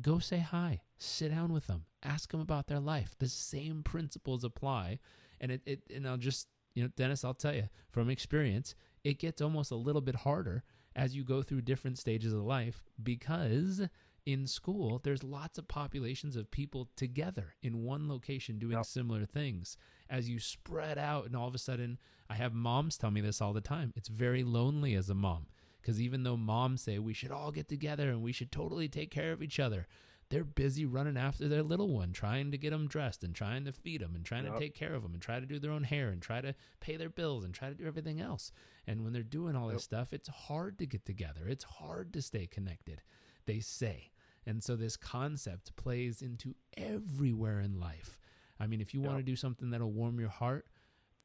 go 0.00 0.18
say 0.18 0.38
hi, 0.38 0.82
sit 0.98 1.30
down 1.30 1.52
with 1.52 1.66
them, 1.66 1.84
ask 2.02 2.30
them 2.30 2.40
about 2.40 2.68
their 2.68 2.80
life. 2.80 3.14
The 3.18 3.28
same 3.28 3.82
principles 3.82 4.44
apply. 4.44 5.00
And 5.40 5.50
it, 5.52 5.62
it 5.66 5.80
and 5.94 6.08
I'll 6.08 6.16
just 6.16 6.48
you 6.76 6.82
know, 6.82 6.90
Denis, 6.94 7.24
I'll 7.24 7.34
tell 7.34 7.54
you 7.54 7.68
from 7.90 8.10
experience, 8.10 8.74
it 9.02 9.18
gets 9.18 9.40
almost 9.40 9.70
a 9.70 9.76
little 9.76 10.02
bit 10.02 10.14
harder 10.14 10.62
as 10.94 11.16
you 11.16 11.24
go 11.24 11.42
through 11.42 11.62
different 11.62 11.98
stages 11.98 12.32
of 12.32 12.42
life 12.42 12.84
because 13.02 13.82
in 14.26 14.46
school 14.46 15.00
there's 15.04 15.22
lots 15.22 15.56
of 15.56 15.68
populations 15.68 16.36
of 16.36 16.50
people 16.50 16.88
together 16.96 17.54
in 17.62 17.84
one 17.84 18.08
location 18.08 18.58
doing 18.58 18.76
yep. 18.76 18.84
similar 18.84 19.24
things 19.24 19.76
as 20.10 20.28
you 20.28 20.38
spread 20.38 20.98
out 20.98 21.24
and 21.24 21.36
all 21.36 21.48
of 21.48 21.54
a 21.54 21.58
sudden 21.58 21.96
i 22.28 22.34
have 22.34 22.52
moms 22.52 22.98
tell 22.98 23.10
me 23.10 23.20
this 23.20 23.40
all 23.40 23.52
the 23.52 23.60
time 23.60 23.92
it's 23.96 24.08
very 24.08 24.42
lonely 24.42 24.94
as 24.94 25.08
a 25.08 25.14
mom 25.14 25.46
because 25.80 26.00
even 26.00 26.24
though 26.24 26.36
moms 26.36 26.82
say 26.82 26.98
we 26.98 27.14
should 27.14 27.30
all 27.30 27.52
get 27.52 27.68
together 27.68 28.10
and 28.10 28.20
we 28.20 28.32
should 28.32 28.50
totally 28.50 28.88
take 28.88 29.10
care 29.10 29.32
of 29.32 29.42
each 29.42 29.60
other 29.60 29.86
they're 30.28 30.44
busy 30.44 30.84
running 30.84 31.16
after 31.16 31.46
their 31.46 31.62
little 31.62 31.88
one, 31.88 32.12
trying 32.12 32.50
to 32.50 32.58
get 32.58 32.70
them 32.70 32.88
dressed 32.88 33.22
and 33.22 33.34
trying 33.34 33.64
to 33.64 33.72
feed 33.72 34.00
them 34.00 34.14
and 34.16 34.24
trying 34.24 34.44
yep. 34.44 34.54
to 34.54 34.58
take 34.58 34.74
care 34.74 34.94
of 34.94 35.02
them 35.02 35.12
and 35.12 35.22
try 35.22 35.38
to 35.38 35.46
do 35.46 35.58
their 35.58 35.70
own 35.70 35.84
hair 35.84 36.08
and 36.08 36.20
try 36.20 36.40
to 36.40 36.54
pay 36.80 36.96
their 36.96 37.08
bills 37.08 37.44
and 37.44 37.54
try 37.54 37.68
to 37.68 37.74
do 37.74 37.86
everything 37.86 38.20
else. 38.20 38.50
And 38.86 39.04
when 39.04 39.12
they're 39.12 39.22
doing 39.22 39.54
all 39.54 39.66
yep. 39.66 39.74
this 39.74 39.84
stuff, 39.84 40.12
it's 40.12 40.28
hard 40.28 40.78
to 40.78 40.86
get 40.86 41.04
together. 41.04 41.46
It's 41.46 41.64
hard 41.64 42.12
to 42.14 42.22
stay 42.22 42.46
connected, 42.46 43.02
they 43.46 43.60
say. 43.60 44.10
And 44.46 44.62
so 44.62 44.76
this 44.76 44.96
concept 44.96 45.74
plays 45.76 46.22
into 46.22 46.54
everywhere 46.76 47.60
in 47.60 47.80
life. 47.80 48.18
I 48.60 48.66
mean, 48.66 48.80
if 48.80 48.94
you 48.94 49.00
yep. 49.00 49.08
want 49.08 49.18
to 49.18 49.24
do 49.24 49.36
something 49.36 49.70
that'll 49.70 49.92
warm 49.92 50.20
your 50.20 50.28
heart, 50.28 50.66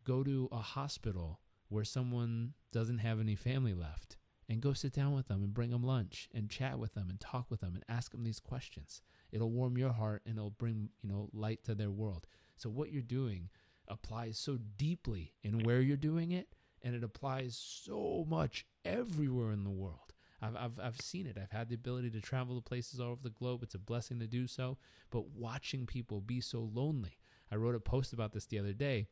go 0.04 0.24
to 0.24 0.50
a 0.52 0.58
hospital 0.58 1.40
where 1.70 1.86
someone 1.86 2.54
doesn't 2.72 2.98
have 2.98 3.20
any 3.20 3.36
family 3.36 3.74
left 3.74 4.18
and 4.50 4.60
go 4.60 4.74
sit 4.74 4.92
down 4.92 5.14
with 5.14 5.28
them 5.28 5.44
and 5.44 5.54
bring 5.54 5.70
them 5.70 5.84
lunch 5.84 6.28
and 6.34 6.50
chat 6.50 6.78
with 6.78 6.94
them 6.94 7.10
and 7.10 7.20
talk 7.22 7.50
with 7.50 7.62
them 7.62 7.74
and 7.74 7.86
ask 7.88 8.12
them 8.12 8.24
these 8.24 8.40
questions. 8.40 9.02
It'll 9.32 9.52
warm 9.52 9.78
your 9.78 9.94
heart 9.94 10.24
and 10.26 10.36
it'll 10.36 10.50
bring, 10.50 10.90
you 11.02 11.10
know, 11.10 11.30
light 11.32 11.64
to 11.66 11.76
their 11.76 11.92
world. 11.92 12.28
So 12.58 12.70
what 12.70 12.92
you're 12.92 13.02
doing 13.02 13.50
applies 13.88 14.38
so 14.38 14.58
deeply 14.78 15.34
in 15.44 15.64
where 15.64 15.80
you're 15.80 15.96
doing 15.96 16.32
it 16.32 16.50
and 16.82 16.96
it 16.96 17.04
applies 17.04 17.56
so 17.56 18.26
much 18.28 18.66
everywhere 18.84 19.52
in 19.52 19.64
the 19.64 19.70
world. 19.70 20.11
I've, 20.42 20.56
I've, 20.56 20.80
I've 20.82 21.02
seen 21.02 21.28
it. 21.28 21.38
I've 21.42 21.52
had 21.52 21.70
the 21.70 21.76
ability 21.76 22.10
to 22.12 22.22
travel 22.22 22.56
to 22.56 22.62
places 22.62 23.00
all 23.00 23.12
over 23.12 23.24
the 23.24 23.30
globe. 23.30 23.62
It's 23.64 23.76
a 23.76 23.80
blessing 23.80 24.20
to 24.20 24.28
do 24.28 24.48
so. 24.48 24.78
But 25.10 25.30
watching 25.30 25.86
people 25.86 26.22
be 26.22 26.42
so 26.42 26.70
lonely. 26.74 27.18
I 27.52 27.56
wrote 27.56 27.76
a 27.76 27.80
post 27.80 28.14
about 28.14 28.34
this 28.34 28.46
the 28.46 28.60
other 28.60 28.74
day. 28.74 29.08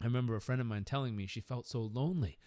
I 0.00 0.04
remember 0.04 0.34
a 0.36 0.40
friend 0.40 0.60
of 0.60 0.66
mine 0.66 0.84
telling 0.84 1.16
me 1.16 1.26
she 1.26 1.40
felt 1.40 1.66
so 1.66 1.80
lonely. 1.80 2.38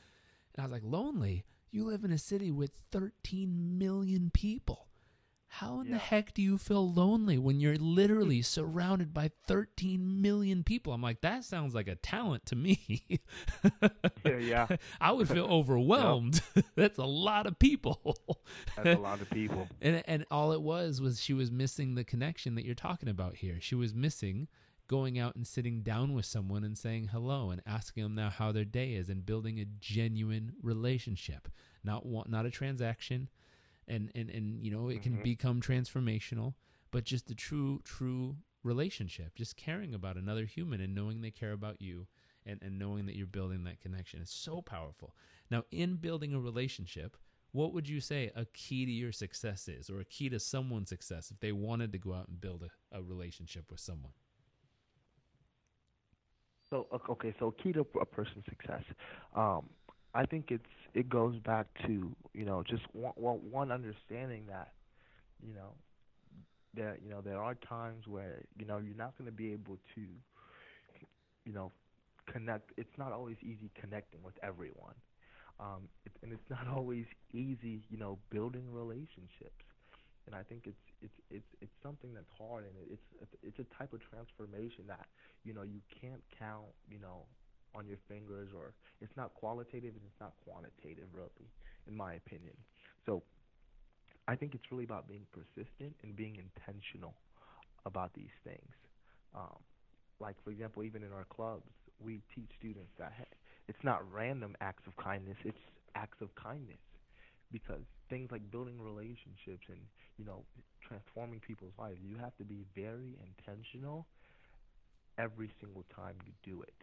And 0.53 0.63
I 0.63 0.67
was 0.67 0.73
like, 0.73 0.83
lonely? 0.83 1.45
You 1.71 1.85
live 1.85 2.03
in 2.03 2.11
a 2.11 2.17
city 2.17 2.51
with 2.51 2.79
13 2.91 3.77
million 3.77 4.29
people. 4.33 4.87
How 5.59 5.79
in 5.79 5.87
yeah. 5.87 5.93
the 5.93 5.99
heck 5.99 6.33
do 6.33 6.41
you 6.41 6.57
feel 6.57 6.91
lonely 6.91 7.37
when 7.37 7.61
you're 7.61 7.77
literally 7.77 8.41
surrounded 8.41 9.13
by 9.13 9.31
13 9.47 10.21
million 10.21 10.63
people? 10.63 10.91
I'm 10.91 11.01
like, 11.01 11.21
that 11.21 11.45
sounds 11.45 11.73
like 11.73 11.87
a 11.87 11.95
talent 11.95 12.45
to 12.47 12.57
me. 12.57 13.21
yeah, 14.25 14.37
yeah. 14.37 14.67
I 14.99 15.13
would 15.13 15.29
feel 15.29 15.45
overwhelmed. 15.49 16.41
Yep. 16.55 16.65
That's 16.75 16.97
a 16.97 17.05
lot 17.05 17.47
of 17.47 17.57
people. 17.57 18.17
That's 18.75 18.99
a 18.99 19.01
lot 19.01 19.21
of 19.21 19.29
people. 19.29 19.69
And 19.81 20.03
and 20.05 20.25
all 20.29 20.51
it 20.51 20.61
was 20.61 20.99
was 20.99 21.21
she 21.21 21.33
was 21.33 21.51
missing 21.51 21.95
the 21.95 22.03
connection 22.03 22.55
that 22.55 22.65
you're 22.65 22.75
talking 22.75 23.07
about 23.07 23.37
here. 23.37 23.55
She 23.61 23.75
was 23.75 23.93
missing 23.93 24.49
going 24.87 25.17
out 25.17 25.37
and 25.37 25.47
sitting 25.47 25.83
down 25.83 26.13
with 26.13 26.25
someone 26.25 26.65
and 26.65 26.77
saying 26.77 27.11
hello 27.13 27.49
and 27.49 27.61
asking 27.65 28.03
them 28.03 28.15
now 28.15 28.29
how 28.29 28.51
their 28.51 28.65
day 28.65 28.93
is 28.93 29.09
and 29.09 29.25
building 29.25 29.59
a 29.59 29.65
genuine 29.79 30.51
relationship 30.61 31.47
not 31.85 32.05
one, 32.05 32.25
not 32.29 32.45
a 32.45 32.51
transaction 32.51 33.29
and 33.87 34.11
and 34.15 34.29
and 34.29 34.63
you 34.63 34.71
know 34.71 34.89
it 34.89 35.01
can 35.01 35.13
mm-hmm. 35.13 35.23
become 35.23 35.61
transformational 35.61 36.53
but 36.91 37.03
just 37.03 37.29
a 37.29 37.35
true 37.35 37.79
true 37.83 38.35
relationship 38.63 39.35
just 39.35 39.55
caring 39.55 39.93
about 39.93 40.17
another 40.17 40.45
human 40.45 40.81
and 40.81 40.95
knowing 40.95 41.21
they 41.21 41.31
care 41.31 41.51
about 41.51 41.81
you 41.81 42.07
and 42.45 42.59
and 42.61 42.79
knowing 42.79 43.05
that 43.05 43.15
you're 43.15 43.27
building 43.27 43.63
that 43.63 43.81
connection 43.81 44.21
is 44.21 44.29
so 44.29 44.61
powerful 44.61 45.15
now 45.51 45.63
in 45.71 45.95
building 45.95 46.33
a 46.33 46.39
relationship 46.39 47.17
what 47.51 47.73
would 47.73 47.87
you 47.87 48.01
say 48.01 48.31
a 48.35 48.45
key 48.45 48.85
to 48.85 48.91
your 48.91 49.11
success 49.11 49.67
is 49.67 49.89
or 49.89 49.99
a 49.99 50.05
key 50.05 50.29
to 50.29 50.39
someone's 50.39 50.89
success 50.89 51.31
if 51.31 51.39
they 51.39 51.51
wanted 51.51 51.91
to 51.91 51.97
go 51.97 52.13
out 52.13 52.27
and 52.27 52.41
build 52.41 52.63
a, 52.63 52.97
a 52.97 53.01
relationship 53.01 53.69
with 53.71 53.79
someone 53.79 54.11
so 56.69 56.87
okay, 57.09 57.33
so 57.39 57.51
key 57.51 57.71
to 57.73 57.85
a 58.01 58.05
person's 58.05 58.45
success, 58.45 58.81
um, 59.35 59.69
I 60.15 60.25
think 60.25 60.51
it's 60.51 60.65
it 60.95 61.09
goes 61.09 61.37
back 61.39 61.67
to 61.87 62.15
you 62.33 62.45
know 62.45 62.63
just 62.63 62.83
one, 62.93 63.13
one 63.51 63.71
understanding 63.71 64.45
that 64.49 64.73
you 65.41 65.53
know 65.53 65.73
that 66.75 66.99
you 67.03 67.09
know 67.09 67.21
there 67.21 67.39
are 67.39 67.55
times 67.55 68.07
where 68.07 68.43
you 68.57 68.65
know 68.65 68.77
you're 68.77 68.95
not 68.95 69.17
going 69.17 69.25
to 69.29 69.35
be 69.35 69.53
able 69.53 69.77
to 69.95 70.01
you 71.45 71.53
know 71.53 71.71
connect. 72.31 72.71
It's 72.77 72.95
not 72.97 73.11
always 73.13 73.37
easy 73.41 73.71
connecting 73.79 74.21
with 74.23 74.35
everyone, 74.43 74.95
um, 75.59 75.89
it, 76.05 76.13
and 76.23 76.33
it's 76.33 76.49
not 76.49 76.67
always 76.75 77.05
easy 77.33 77.83
you 77.89 77.97
know 77.97 78.19
building 78.31 78.65
relationships. 78.71 79.65
And 80.27 80.35
I 80.35 80.43
think 80.43 80.63
it's 80.67 80.85
it's 81.01 81.17
it's 81.31 81.51
it's 81.61 81.77
something 81.83 82.13
that's 82.13 82.31
hard, 82.37 82.65
and 82.65 82.75
it's 82.91 83.31
it's 83.43 83.59
a 83.59 83.67
type 83.77 83.93
of 83.93 84.01
transformation 84.09 84.85
that 84.87 85.05
you 85.43 85.53
know 85.53 85.63
you 85.63 85.81
can't 86.01 86.23
count 86.39 86.73
you 86.89 86.99
know 86.99 87.25
on 87.75 87.87
your 87.87 87.99
fingers, 88.07 88.49
or 88.55 88.73
it's 89.01 89.15
not 89.17 89.33
qualitative 89.35 89.93
and 89.95 90.03
it's 90.05 90.19
not 90.21 90.33
quantitative, 90.47 91.07
really, 91.13 91.49
in 91.87 91.95
my 91.95 92.13
opinion. 92.15 92.55
So 93.05 93.23
I 94.27 94.35
think 94.35 94.55
it's 94.55 94.71
really 94.71 94.83
about 94.83 95.07
being 95.07 95.25
persistent 95.31 95.95
and 96.03 96.15
being 96.15 96.37
intentional 96.37 97.15
about 97.85 98.13
these 98.13 98.33
things. 98.43 98.73
Um, 99.35 99.59
like 100.19 100.35
for 100.43 100.51
example, 100.51 100.83
even 100.83 101.03
in 101.03 101.11
our 101.11 101.25
clubs, 101.25 101.69
we 101.99 102.21
teach 102.33 102.51
students 102.59 102.91
that 102.99 103.13
hey, 103.17 103.25
it's 103.67 103.83
not 103.83 104.01
random 104.11 104.55
acts 104.61 104.83
of 104.87 104.95
kindness; 104.97 105.37
it's 105.45 105.57
acts 105.95 106.21
of 106.21 106.33
kindness 106.35 106.79
because 107.51 107.81
things 108.09 108.29
like 108.31 108.49
building 108.51 108.81
relationships 108.81 109.67
and 109.69 109.79
you 110.17 110.25
know 110.25 110.45
transforming 110.81 111.39
people's 111.39 111.73
lives 111.79 111.97
you 112.01 112.17
have 112.17 112.35
to 112.37 112.43
be 112.43 112.65
very 112.75 113.17
intentional 113.21 114.07
every 115.17 115.51
single 115.59 115.83
time 115.95 116.15
you 116.25 116.33
do 116.43 116.61
it 116.61 116.75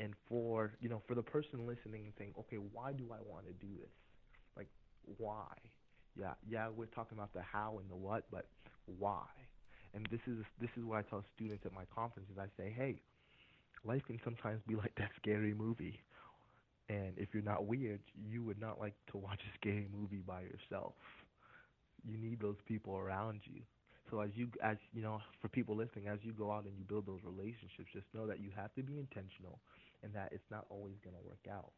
and 0.00 0.14
for 0.28 0.74
you 0.80 0.90
know 0.90 1.02
for 1.08 1.16
the 1.16 1.22
person 1.22 1.66
listening 1.66 2.06
and 2.06 2.14
saying 2.18 2.34
okay 2.40 2.58
why 2.58 2.92
do 2.92 3.06
i 3.12 3.20
want 3.28 3.46
to 3.46 3.54
do 3.54 3.68
this? 3.80 3.92
Like 4.56 4.68
why? 5.18 5.54
Yeah 6.18 6.34
yeah 6.48 6.68
we're 6.74 6.86
talking 6.86 7.18
about 7.18 7.34
the 7.34 7.42
how 7.42 7.78
and 7.80 7.90
the 7.90 7.96
what 7.96 8.24
but 8.32 8.46
why? 8.86 9.26
And 9.94 10.06
this 10.10 10.20
is 10.28 10.44
this 10.60 10.70
is 10.78 10.84
what 10.84 10.98
i 10.98 11.02
tell 11.02 11.24
students 11.36 11.66
at 11.66 11.74
my 11.74 11.84
conferences. 11.94 12.36
I 12.40 12.46
say 12.60 12.74
hey 12.76 13.02
life 13.84 14.02
can 14.06 14.20
sometimes 14.24 14.62
be 14.68 14.76
like 14.76 14.94
that 14.98 15.10
scary 15.16 15.54
movie. 15.54 16.00
And 16.88 17.14
if 17.18 17.30
you're 17.34 17.42
not 17.44 17.66
weird, 17.66 18.00
you 18.30 18.44
would 18.44 18.60
not 18.60 18.80
like 18.80 18.94
to 19.12 19.18
watch 19.18 19.40
a 19.42 19.58
scary 19.58 19.88
movie 19.92 20.22
by 20.26 20.42
yourself. 20.42 20.94
You 22.04 22.16
need 22.16 22.40
those 22.40 22.56
people 22.66 22.96
around 22.96 23.40
you. 23.44 23.62
So 24.10 24.20
as 24.20 24.30
you 24.34 24.48
as 24.62 24.76
you 24.92 25.02
know, 25.02 25.20
for 25.40 25.48
people 25.48 25.76
listening, 25.76 26.08
as 26.08 26.18
you 26.22 26.32
go 26.32 26.50
out 26.50 26.64
and 26.64 26.76
you 26.76 26.84
build 26.84 27.06
those 27.06 27.20
relationships, 27.24 27.90
just 27.92 28.06
know 28.14 28.26
that 28.26 28.40
you 28.40 28.50
have 28.56 28.74
to 28.74 28.82
be 28.82 28.98
intentional 28.98 29.60
and 30.02 30.12
that 30.14 30.28
it's 30.32 30.50
not 30.50 30.66
always 30.70 30.96
going 31.02 31.16
to 31.16 31.22
work 31.26 31.46
out. 31.50 31.72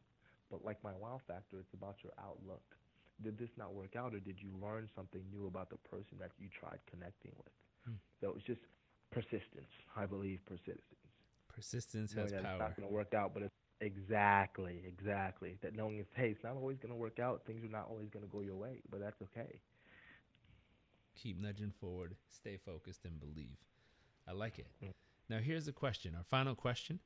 But 0.51 0.63
like 0.63 0.77
my 0.83 0.93
wow 0.99 1.19
factor, 1.27 1.57
it's 1.59 1.73
about 1.73 1.97
your 2.03 2.13
outlook. 2.21 2.63
Did 3.21 3.37
this 3.37 3.49
not 3.57 3.73
work 3.73 3.95
out 3.95 4.13
or 4.13 4.19
did 4.19 4.41
you 4.41 4.49
learn 4.61 4.89
something 4.95 5.21
new 5.31 5.47
about 5.47 5.69
the 5.69 5.77
person 5.89 6.17
that 6.19 6.31
you 6.39 6.47
tried 6.49 6.79
connecting 6.89 7.31
with? 7.37 7.53
Hmm. 7.85 7.99
So 8.21 8.33
it's 8.35 8.45
just 8.45 8.61
persistence. 9.11 9.69
I 9.95 10.05
believe 10.05 10.39
persistence. 10.45 10.83
Persistence 11.53 12.15
Knowing 12.15 12.33
has 12.33 12.41
power. 12.41 12.51
It's 12.51 12.59
not 12.59 12.75
going 12.77 12.89
to 12.89 12.93
work 12.93 13.13
out, 13.13 13.33
but 13.33 13.43
it's 13.43 13.53
exactly, 13.79 14.81
exactly. 14.87 15.57
That 15.61 15.75
knowing 15.75 15.97
it's 15.97 16.09
hey, 16.15 16.29
it's 16.29 16.43
not 16.43 16.55
always 16.55 16.77
going 16.77 16.93
to 16.93 16.99
work 16.99 17.19
out. 17.19 17.43
Things 17.45 17.63
are 17.63 17.71
not 17.71 17.87
always 17.89 18.09
going 18.09 18.25
to 18.25 18.31
go 18.31 18.41
your 18.41 18.55
way, 18.55 18.81
but 18.89 18.99
that's 18.99 19.21
okay. 19.21 19.59
Keep 21.15 21.39
nudging 21.39 21.71
forward. 21.79 22.15
Stay 22.29 22.57
focused 22.57 23.05
and 23.05 23.19
believe. 23.19 23.57
I 24.27 24.31
like 24.31 24.57
it. 24.57 24.67
Mm. 24.83 24.93
Now, 25.29 25.37
here's 25.39 25.65
the 25.65 25.71
question 25.71 26.15
our 26.15 26.23
final 26.23 26.55
question 26.55 26.99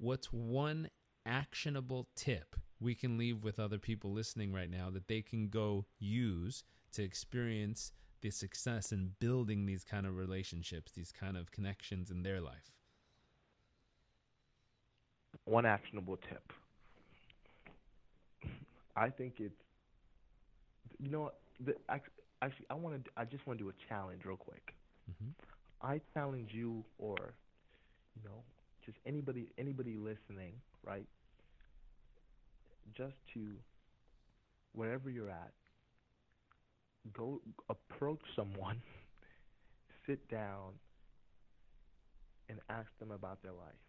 What's 0.00 0.32
one 0.32 0.88
actionable 1.26 2.08
tip 2.16 2.56
we 2.80 2.94
can 2.94 3.18
leave 3.18 3.44
with 3.44 3.60
other 3.60 3.78
people 3.78 4.10
listening 4.12 4.50
right 4.50 4.70
now 4.70 4.88
that 4.88 5.08
they 5.08 5.20
can 5.20 5.48
go 5.50 5.84
use 5.98 6.64
to 6.92 7.02
experience 7.02 7.92
the 8.22 8.30
success 8.30 8.92
in 8.92 9.12
building 9.18 9.66
these 9.66 9.84
kind 9.84 10.06
of 10.06 10.16
relationships, 10.16 10.92
these 10.92 11.12
kind 11.12 11.36
of 11.36 11.50
connections 11.50 12.10
in 12.10 12.22
their 12.22 12.40
life? 12.40 12.72
One 15.44 15.66
actionable 15.66 16.16
tip. 16.16 16.52
I 18.96 19.10
think 19.10 19.34
it's 19.38 19.62
you 20.98 21.10
know 21.10 21.32
the 21.64 21.74
actually 22.40 22.66
I 22.70 22.74
want 22.74 23.04
to 23.04 23.10
I 23.16 23.24
just 23.24 23.46
want 23.46 23.58
to 23.58 23.64
do 23.64 23.70
a 23.70 23.88
challenge 23.88 24.24
real 24.24 24.36
quick. 24.36 24.74
hmm 25.20 25.30
I 25.82 26.00
challenge 26.14 26.50
you 26.52 26.84
or 26.98 27.34
you 28.16 28.22
know 28.28 28.42
just 28.84 28.98
anybody 29.06 29.52
anybody 29.58 29.96
listening, 29.96 30.54
right? 30.84 31.06
Just 32.96 33.16
to 33.34 33.56
wherever 34.72 35.10
you're 35.10 35.30
at, 35.30 35.52
go 37.12 37.40
approach 37.68 38.20
someone, 38.36 38.82
sit 40.06 40.28
down 40.28 40.74
and 42.48 42.58
ask 42.68 42.88
them 42.98 43.10
about 43.12 43.42
their 43.42 43.52
life. 43.52 43.80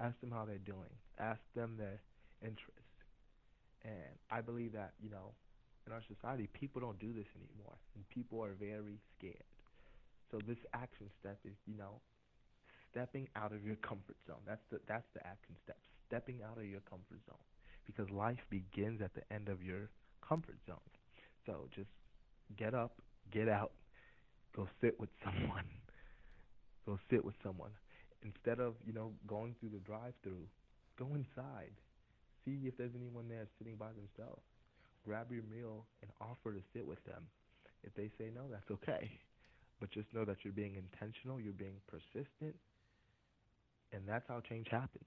Ask 0.00 0.20
them 0.20 0.30
how 0.30 0.44
they're 0.44 0.58
doing. 0.58 0.90
Ask 1.18 1.40
them 1.54 1.76
their 1.78 2.00
interests. 2.42 2.98
And 3.84 4.18
I 4.30 4.40
believe 4.40 4.72
that, 4.72 4.92
you 5.02 5.10
know, 5.10 5.32
in 5.86 5.92
our 5.92 6.02
society 6.08 6.48
people 6.52 6.80
don't 6.80 6.98
do 6.98 7.12
this 7.12 7.26
anymore 7.34 7.76
and 7.94 8.08
people 8.08 8.42
are 8.42 8.54
very 8.58 8.98
scared. 9.18 9.46
So 10.30 10.38
this 10.46 10.58
action 10.74 11.10
step 11.20 11.38
is, 11.44 11.54
you 11.66 11.76
know, 11.76 12.00
stepping 12.92 13.28
out 13.36 13.52
of 13.52 13.64
your 13.64 13.76
comfort 13.76 14.16
zone. 14.26 14.44
That's 14.46 14.62
the 14.70 14.80
that's 14.86 15.08
the 15.14 15.26
action 15.26 15.56
step. 15.64 15.78
Stepping 16.06 16.40
out 16.44 16.58
of 16.58 16.64
your 16.64 16.80
comfort 16.88 17.18
zone. 17.26 17.42
Because 17.86 18.08
life 18.10 18.38
begins 18.50 19.02
at 19.02 19.14
the 19.14 19.22
end 19.32 19.48
of 19.48 19.62
your 19.62 19.90
comfort 20.26 20.56
zone. 20.66 20.86
So 21.46 21.68
just 21.74 21.90
get 22.56 22.74
up, 22.74 22.92
get 23.32 23.48
out, 23.48 23.72
go 24.54 24.68
sit 24.80 24.98
with 25.00 25.10
someone. 25.24 25.64
Go 26.84 26.98
sit 27.08 27.24
with 27.24 27.36
someone. 27.44 27.70
Instead 28.24 28.58
of, 28.58 28.74
you 28.84 28.92
know, 28.92 29.12
going 29.28 29.54
through 29.60 29.70
the 29.70 29.78
drive 29.86 30.14
through, 30.24 30.50
go 30.98 31.06
inside. 31.14 31.70
See 32.44 32.58
if 32.66 32.76
there's 32.76 32.90
anyone 32.98 33.28
there 33.28 33.46
sitting 33.56 33.76
by 33.76 33.94
themselves. 33.94 34.42
Grab 35.04 35.30
your 35.30 35.44
meal 35.46 35.86
and 36.02 36.10
offer 36.20 36.52
to 36.52 36.60
sit 36.74 36.84
with 36.84 36.98
them. 37.04 37.22
If 37.84 37.94
they 37.94 38.10
say 38.18 38.30
no, 38.34 38.50
that's 38.50 38.68
okay. 38.82 39.10
But 39.78 39.90
just 39.90 40.12
know 40.14 40.24
that 40.24 40.38
you're 40.42 40.52
being 40.52 40.74
intentional, 40.74 41.40
you're 41.40 41.52
being 41.58 41.78
persistent, 41.86 42.54
and 43.92 44.02
that's 44.06 44.28
how 44.28 44.40
change 44.40 44.68
happens. 44.68 45.06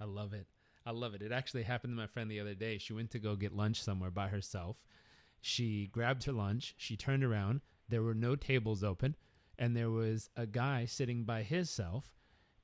I 0.00 0.04
love 0.04 0.32
it. 0.32 0.46
I 0.86 0.92
love 0.92 1.14
it. 1.14 1.22
It 1.22 1.32
actually 1.32 1.62
happened 1.64 1.92
to 1.92 1.96
my 1.96 2.06
friend 2.06 2.30
the 2.30 2.40
other 2.40 2.54
day. 2.54 2.78
She 2.78 2.92
went 2.92 3.10
to 3.10 3.18
go 3.18 3.36
get 3.36 3.54
lunch 3.54 3.82
somewhere 3.82 4.10
by 4.10 4.28
herself. 4.28 4.76
She 5.40 5.86
grabbed 5.86 6.24
her 6.24 6.32
lunch. 6.32 6.74
She 6.78 6.96
turned 6.96 7.24
around. 7.24 7.60
There 7.88 8.02
were 8.02 8.14
no 8.14 8.36
tables 8.36 8.84
open, 8.84 9.16
and 9.58 9.76
there 9.76 9.90
was 9.90 10.30
a 10.36 10.46
guy 10.46 10.84
sitting 10.86 11.24
by 11.24 11.42
himself. 11.42 12.12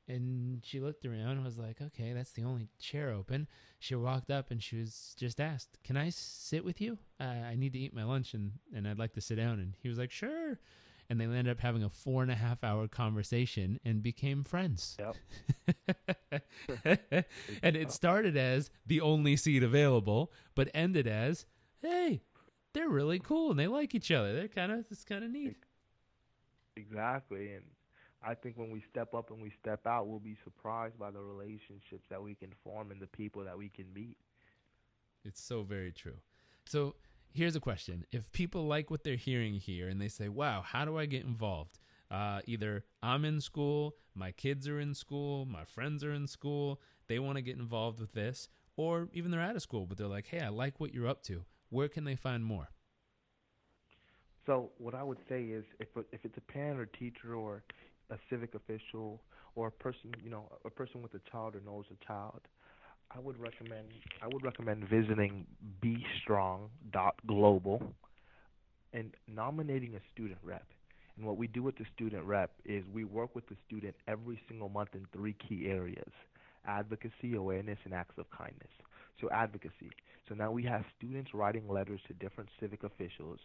And 0.08 0.64
she 0.64 0.78
looked 0.78 1.04
around 1.04 1.30
and 1.30 1.44
was 1.44 1.58
like, 1.58 1.80
okay, 1.82 2.12
that's 2.12 2.30
the 2.30 2.44
only 2.44 2.68
chair 2.78 3.10
open. 3.10 3.48
She 3.80 3.96
walked 3.96 4.30
up 4.30 4.52
and 4.52 4.62
she 4.62 4.76
was 4.76 5.16
just 5.18 5.40
asked, 5.40 5.78
Can 5.82 5.96
I 5.96 6.10
sit 6.10 6.64
with 6.64 6.80
you? 6.80 6.96
Uh, 7.18 7.24
I 7.24 7.56
need 7.56 7.72
to 7.72 7.80
eat 7.80 7.92
my 7.92 8.04
lunch 8.04 8.32
and, 8.32 8.52
and 8.72 8.86
I'd 8.86 9.00
like 9.00 9.14
to 9.14 9.20
sit 9.20 9.34
down. 9.34 9.58
And 9.58 9.74
he 9.82 9.88
was 9.88 9.98
like, 9.98 10.12
Sure. 10.12 10.60
And 11.08 11.20
they 11.20 11.24
ended 11.24 11.48
up 11.48 11.60
having 11.60 11.82
a 11.82 11.88
four 11.88 12.22
and 12.22 12.30
a 12.30 12.34
half 12.34 12.64
hour 12.64 12.88
conversation 12.88 13.78
and 13.84 14.02
became 14.02 14.42
friends. 14.42 14.96
Yep. 14.98 15.16
and 17.62 17.76
it 17.76 17.92
started 17.92 18.36
as 18.36 18.70
the 18.86 19.00
only 19.00 19.36
seat 19.36 19.62
available, 19.62 20.32
but 20.54 20.68
ended 20.74 21.06
as, 21.06 21.46
hey, 21.80 22.22
they're 22.72 22.88
really 22.88 23.18
cool 23.18 23.50
and 23.50 23.58
they 23.58 23.68
like 23.68 23.94
each 23.94 24.10
other. 24.10 24.34
They're 24.34 24.48
kind 24.48 24.72
of 24.72 24.84
it's 24.90 25.04
kind 25.04 25.24
of 25.24 25.30
neat. 25.30 25.56
Exactly. 26.76 27.52
And 27.52 27.64
I 28.22 28.34
think 28.34 28.56
when 28.58 28.70
we 28.70 28.82
step 28.90 29.14
up 29.14 29.30
and 29.30 29.40
we 29.40 29.52
step 29.60 29.86
out, 29.86 30.08
we'll 30.08 30.18
be 30.18 30.36
surprised 30.44 30.98
by 30.98 31.10
the 31.10 31.20
relationships 31.20 32.06
that 32.10 32.22
we 32.22 32.34
can 32.34 32.50
form 32.64 32.90
and 32.90 33.00
the 33.00 33.06
people 33.06 33.44
that 33.44 33.56
we 33.56 33.68
can 33.68 33.86
meet. 33.94 34.16
It's 35.24 35.40
so 35.40 35.62
very 35.62 35.92
true. 35.92 36.16
So 36.66 36.94
here's 37.32 37.56
a 37.56 37.60
question: 37.60 38.04
If 38.12 38.30
people 38.32 38.66
like 38.66 38.90
what 38.90 39.04
they're 39.04 39.16
hearing 39.16 39.54
here 39.54 39.88
and 39.88 40.00
they 40.00 40.08
say, 40.08 40.28
"Wow, 40.28 40.62
how 40.62 40.84
do 40.84 40.98
I 40.98 41.06
get 41.06 41.24
involved?" 41.24 41.78
Uh, 42.10 42.40
either 42.46 42.84
I'm 43.02 43.24
in 43.24 43.40
school, 43.40 43.96
my 44.14 44.30
kids 44.32 44.68
are 44.68 44.78
in 44.78 44.94
school, 44.94 45.44
my 45.44 45.64
friends 45.64 46.04
are 46.04 46.12
in 46.12 46.26
school, 46.28 46.80
they 47.08 47.18
want 47.18 47.36
to 47.36 47.42
get 47.42 47.56
involved 47.56 48.00
with 48.00 48.12
this, 48.12 48.48
or 48.76 49.08
even 49.12 49.30
they're 49.30 49.40
out 49.40 49.56
of 49.56 49.62
school, 49.62 49.86
but 49.86 49.98
they're 49.98 50.06
like, 50.06 50.28
"Hey, 50.28 50.40
I 50.40 50.48
like 50.48 50.80
what 50.80 50.94
you're 50.94 51.08
up 51.08 51.22
to." 51.24 51.44
Where 51.68 51.88
can 51.88 52.04
they 52.04 52.16
find 52.16 52.44
more? 52.44 52.70
So 54.46 54.70
what 54.78 54.94
I 54.94 55.02
would 55.02 55.18
say 55.28 55.44
is, 55.44 55.64
if 55.80 55.88
if 56.12 56.24
it's 56.24 56.38
a 56.38 56.52
parent 56.52 56.78
or 56.78 56.86
teacher 56.86 57.34
or 57.34 57.64
a 58.10 58.18
civic 58.30 58.54
official 58.54 59.22
or 59.56 59.68
a 59.68 59.72
person, 59.72 60.14
you 60.22 60.30
know, 60.30 60.48
a 60.64 60.70
person 60.70 61.02
with 61.02 61.14
a 61.14 61.30
child 61.30 61.56
or 61.56 61.60
knows 61.60 61.86
a 61.90 62.04
child, 62.04 62.40
I 63.14 63.20
would 63.20 63.38
recommend 63.38 63.88
I 64.22 64.26
would 64.26 64.44
recommend 64.44 64.88
visiting 64.88 65.46
BeStrong.global 65.82 67.94
and 68.92 69.14
nominating 69.28 69.94
a 69.94 70.00
student 70.12 70.38
rep. 70.42 70.66
And 71.16 71.26
what 71.26 71.36
we 71.36 71.46
do 71.46 71.62
with 71.62 71.76
the 71.78 71.84
student 71.94 72.24
rep 72.24 72.50
is 72.64 72.84
we 72.92 73.04
work 73.04 73.34
with 73.34 73.46
the 73.48 73.56
student 73.66 73.94
every 74.06 74.40
single 74.48 74.68
month 74.68 74.90
in 74.94 75.06
three 75.12 75.34
key 75.48 75.66
areas: 75.68 76.12
advocacy, 76.66 77.34
awareness, 77.36 77.78
and 77.84 77.94
acts 77.94 78.18
of 78.18 78.26
kindness. 78.30 78.70
So 79.20 79.30
advocacy. 79.30 79.90
So 80.28 80.34
now 80.34 80.50
we 80.50 80.62
have 80.64 80.84
students 80.98 81.30
writing 81.32 81.68
letters 81.68 82.00
to 82.08 82.14
different 82.14 82.50
civic 82.60 82.82
officials 82.84 83.38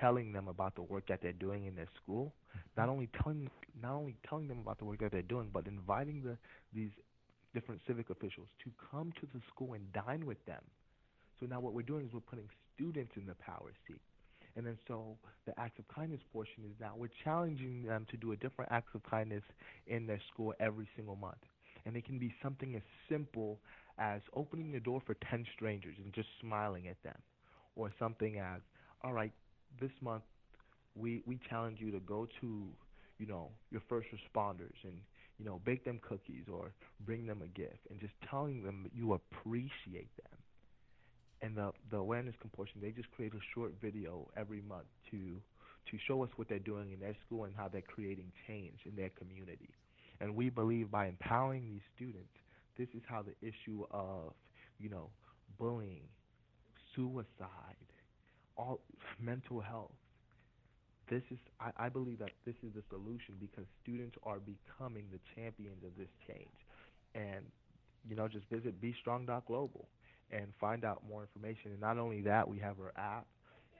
telling 0.00 0.32
them 0.32 0.48
about 0.48 0.74
the 0.74 0.82
work 0.82 1.04
that 1.08 1.20
they're 1.22 1.32
doing 1.32 1.66
in 1.66 1.76
their 1.76 1.88
school. 2.02 2.34
Not 2.76 2.88
only 2.88 3.08
telling 3.22 3.48
not 3.80 3.92
only 3.94 4.16
telling 4.28 4.48
them 4.48 4.58
about 4.60 4.78
the 4.78 4.84
work 4.84 5.00
that 5.00 5.12
they're 5.12 5.22
doing, 5.22 5.48
but 5.52 5.66
inviting 5.66 6.22
the 6.22 6.36
these 6.74 6.90
different 7.54 7.80
civic 7.86 8.10
officials 8.10 8.48
to 8.64 8.70
come 8.90 9.12
to 9.20 9.26
the 9.34 9.40
school 9.52 9.74
and 9.74 9.92
dine 9.92 10.26
with 10.26 10.44
them. 10.46 10.62
So 11.40 11.46
now 11.46 11.60
what 11.60 11.74
we're 11.74 11.82
doing 11.82 12.06
is 12.06 12.12
we're 12.12 12.20
putting 12.20 12.48
students 12.74 13.12
in 13.16 13.26
the 13.26 13.34
power 13.34 13.72
seat. 13.86 14.00
And 14.56 14.66
then 14.66 14.78
so 14.88 15.16
the 15.46 15.58
acts 15.60 15.78
of 15.78 15.86
kindness 15.88 16.20
portion 16.32 16.64
is 16.64 16.72
now 16.80 16.94
we're 16.96 17.10
challenging 17.24 17.82
them 17.82 18.06
to 18.10 18.16
do 18.16 18.32
a 18.32 18.36
different 18.36 18.72
acts 18.72 18.94
of 18.94 19.02
kindness 19.08 19.42
in 19.86 20.06
their 20.06 20.20
school 20.32 20.54
every 20.60 20.88
single 20.96 21.16
month. 21.16 21.44
And 21.84 21.96
it 21.96 22.04
can 22.04 22.18
be 22.18 22.34
something 22.42 22.74
as 22.74 22.82
simple 23.08 23.58
as 23.98 24.20
opening 24.34 24.72
the 24.72 24.80
door 24.80 25.02
for 25.06 25.14
10 25.30 25.44
strangers 25.54 25.96
and 26.02 26.12
just 26.12 26.28
smiling 26.40 26.88
at 26.88 27.00
them. 27.02 27.16
Or 27.76 27.92
something 27.98 28.38
as, 28.38 28.62
all 29.04 29.12
right, 29.12 29.32
this 29.80 29.90
month 30.00 30.22
we 30.94 31.22
we 31.26 31.38
challenge 31.50 31.78
you 31.78 31.90
to 31.90 32.00
go 32.00 32.26
to, 32.40 32.66
you 33.18 33.26
know, 33.26 33.50
your 33.70 33.82
first 33.88 34.08
responders 34.08 34.76
and 34.84 34.94
you 35.38 35.44
know, 35.44 35.60
bake 35.64 35.84
them 35.84 36.00
cookies 36.06 36.44
or 36.50 36.72
bring 37.04 37.26
them 37.26 37.42
a 37.42 37.48
gift 37.48 37.86
and 37.90 38.00
just 38.00 38.14
telling 38.28 38.62
them 38.62 38.82
that 38.84 38.94
you 38.94 39.12
appreciate 39.12 40.14
them. 40.16 40.38
And 41.42 41.56
the 41.56 41.72
the 41.90 41.98
awareness 41.98 42.34
compulsion, 42.40 42.80
they 42.80 42.90
just 42.90 43.10
create 43.12 43.34
a 43.34 43.40
short 43.54 43.74
video 43.80 44.28
every 44.36 44.62
month 44.62 44.86
to 45.10 45.40
to 45.90 45.98
show 46.06 46.22
us 46.24 46.30
what 46.36 46.48
they're 46.48 46.58
doing 46.58 46.92
in 46.92 47.00
their 47.00 47.14
school 47.26 47.44
and 47.44 47.54
how 47.54 47.68
they're 47.68 47.82
creating 47.82 48.32
change 48.46 48.80
in 48.84 48.96
their 48.96 49.10
community. 49.10 49.70
And 50.20 50.34
we 50.34 50.50
believe 50.50 50.90
by 50.90 51.06
empowering 51.06 51.68
these 51.68 51.82
students, 51.94 52.32
this 52.78 52.88
is 52.94 53.02
how 53.06 53.22
the 53.22 53.34
issue 53.46 53.84
of, 53.90 54.32
you 54.78 54.88
know, 54.88 55.10
bullying, 55.58 56.08
suicide, 56.94 57.76
all 58.56 58.80
mental 59.20 59.60
health, 59.60 59.92
this 61.08 61.22
is 61.30 61.38
I, 61.60 61.86
I 61.86 61.88
believe 61.88 62.18
that 62.18 62.32
this 62.44 62.54
is 62.62 62.72
the 62.74 62.82
solution 62.90 63.34
because 63.40 63.64
students 63.82 64.16
are 64.22 64.38
becoming 64.38 65.06
the 65.12 65.20
champions 65.34 65.82
of 65.84 65.90
this 65.96 66.08
change. 66.26 66.58
And 67.14 67.44
you 68.08 68.14
know, 68.16 68.28
just 68.28 68.48
visit 68.50 68.80
bestrong.global 68.80 69.88
and 70.30 70.46
find 70.60 70.84
out 70.84 71.02
more 71.08 71.22
information. 71.22 71.72
And 71.72 71.80
not 71.80 71.98
only 71.98 72.20
that, 72.22 72.48
we 72.48 72.58
have 72.60 72.76
our 72.80 72.92
app 72.96 73.26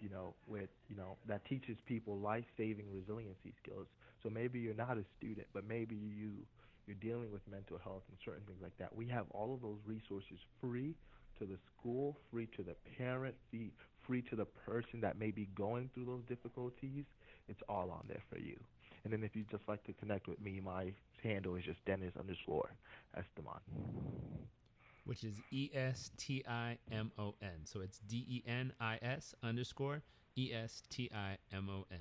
you 0.01 0.11
know, 0.11 0.35
with 0.47 0.69
you 0.89 0.97
know 0.97 1.17
that 1.27 1.45
teaches 1.47 1.77
people 1.87 2.19
life-saving 2.19 2.85
resiliency 2.93 3.55
skills. 3.62 3.87
So 4.23 4.29
maybe 4.29 4.61
you're 4.61 4.75
not 4.75 4.99
a 4.99 5.05
student, 5.19 5.47
but 5.55 5.65
maybe 5.67 5.97
you 5.97 6.33
you're 6.87 6.97
dealing 7.01 7.33
with 7.33 7.41
mental 7.51 7.79
health 7.83 8.03
and 8.09 8.19
certain 8.25 8.43
things 8.47 8.61
like 8.62 8.77
that. 8.79 8.95
We 8.95 9.09
have 9.09 9.27
all 9.31 9.55
of 9.55 9.62
those 9.62 9.79
resources 9.87 10.39
free 10.61 10.95
to 11.39 11.47
the 11.47 11.57
school, 11.79 12.17
free 12.31 12.49
to 12.57 12.62
the 12.62 12.75
parent, 12.99 13.35
free 14.07 14.23
to 14.23 14.37
the 14.37 14.45
person 14.45 15.01
that 15.01 15.19
may 15.19 15.31
be 15.31 15.49
going 15.55 15.90
through 15.95 16.07
those 16.07 16.23
difficulties. 16.29 17.05
It's 17.49 17.62
all 17.69 17.90
on 17.90 18.05
there 18.09 18.23
for 18.31 18.38
you. 18.38 18.57
And 19.05 19.12
then 19.12 19.23
if 19.23 19.37
you 19.37 19.45
just 19.51 19.69
like 19.69 19.85
to 19.85 19.92
connect 19.92 20.27
with 20.29 20.40
me, 20.40 20.61
my 20.64 20.92
handle 21.23 21.55
is 21.57 21.64
just 21.64 21.85
Denis 21.85 22.12
underscore 22.19 22.71
Estimon. 23.16 23.61
Which 25.05 25.23
is 25.23 25.37
E 25.53 25.71
S 25.75 26.11
T 26.16 26.42
I 26.49 26.79
M 26.90 27.12
O 27.19 27.35
N. 27.40 27.64
So 27.64 27.81
it's 27.81 28.01
D 28.01 28.27
E 28.29 28.42
N 28.49 28.73
I 28.81 28.99
S 29.03 29.35
underscore 29.42 30.03
E 30.37 30.51
S 30.53 30.83
T 30.90 31.09
I 31.14 31.37
M 31.55 31.69
O 31.71 31.87
N. 31.92 32.01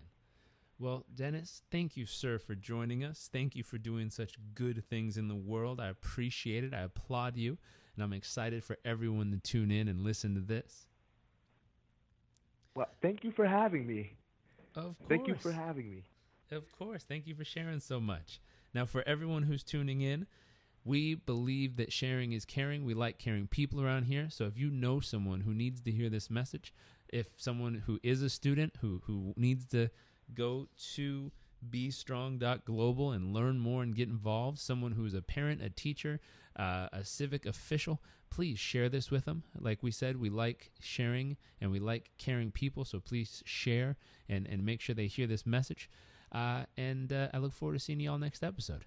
Well, 0.77 1.05
Denis, 1.15 1.61
thank 1.71 1.95
you, 1.95 2.05
sir, 2.05 2.37
for 2.37 2.55
joining 2.55 3.03
us. 3.03 3.29
Thank 3.31 3.55
you 3.55 3.63
for 3.63 3.77
doing 3.77 4.09
such 4.09 4.35
good 4.55 4.83
things 4.89 5.17
in 5.17 5.27
the 5.27 5.35
world. 5.35 5.79
I 5.79 5.87
appreciate 5.87 6.63
it. 6.63 6.73
I 6.73 6.81
applaud 6.81 7.37
you. 7.37 7.57
And 7.95 8.03
I'm 8.03 8.11
excited 8.11 8.63
for 8.63 8.77
everyone 8.83 9.31
to 9.31 9.37
tune 9.37 9.71
in 9.71 9.87
and 9.87 10.01
listen 10.01 10.33
to 10.33 10.41
this. 10.41 10.87
Well, 12.75 12.89
thank 13.01 13.23
you 13.23 13.31
for 13.31 13.45
having 13.45 13.87
me. 13.87 14.11
Of 14.75 14.83
course. 14.83 15.07
Thank 15.07 15.27
you 15.27 15.35
for 15.35 15.51
having 15.51 15.89
me. 15.89 16.03
Of 16.51 16.71
course. 16.77 17.03
Thank 17.03 17.25
you 17.25 17.33
for 17.33 17.45
sharing 17.45 17.79
so 17.79 17.99
much. 17.99 18.41
Now, 18.73 18.85
for 18.85 19.01
everyone 19.07 19.43
who's 19.43 19.63
tuning 19.63 20.01
in, 20.01 20.27
we 20.83 21.15
believe 21.15 21.77
that 21.77 21.93
sharing 21.93 22.33
is 22.33 22.45
caring. 22.45 22.85
We 22.85 22.93
like 22.93 23.17
caring 23.17 23.47
people 23.47 23.81
around 23.81 24.03
here. 24.03 24.27
So 24.29 24.45
if 24.45 24.57
you 24.57 24.69
know 24.69 24.99
someone 24.99 25.41
who 25.41 25.53
needs 25.53 25.81
to 25.81 25.91
hear 25.91 26.09
this 26.09 26.29
message, 26.29 26.73
if 27.07 27.29
someone 27.37 27.83
who 27.85 27.99
is 28.03 28.21
a 28.21 28.29
student 28.29 28.73
who, 28.81 29.01
who 29.05 29.33
needs 29.37 29.65
to 29.67 29.89
go 30.33 30.67
to 30.95 31.31
bestrong.global 31.67 33.11
and 33.11 33.33
learn 33.33 33.57
more 33.57 33.81
and 33.81 33.95
get 33.95 34.09
involved, 34.09 34.59
someone 34.59 34.91
who's 34.91 35.13
a 35.13 35.21
parent, 35.21 35.61
a 35.61 35.69
teacher, 35.69 36.19
uh, 36.55 36.87
a 36.93 37.03
civic 37.03 37.45
official, 37.45 38.01
please 38.29 38.59
share 38.59 38.89
this 38.89 39.11
with 39.11 39.25
them. 39.25 39.43
Like 39.59 39.83
we 39.83 39.91
said, 39.91 40.17
we 40.17 40.29
like 40.29 40.71
sharing 40.79 41.37
and 41.61 41.71
we 41.71 41.79
like 41.79 42.11
caring 42.17 42.51
people. 42.51 42.85
So 42.85 42.99
please 42.99 43.41
share 43.45 43.97
and, 44.27 44.47
and 44.47 44.65
make 44.65 44.81
sure 44.81 44.95
they 44.95 45.07
hear 45.07 45.27
this 45.27 45.45
message. 45.45 45.89
Uh, 46.31 46.63
and 46.77 47.13
uh, 47.13 47.29
I 47.33 47.37
look 47.37 47.53
forward 47.53 47.73
to 47.73 47.79
seeing 47.79 47.99
you 47.99 48.11
all 48.11 48.17
next 48.17 48.43
episode. 48.43 48.85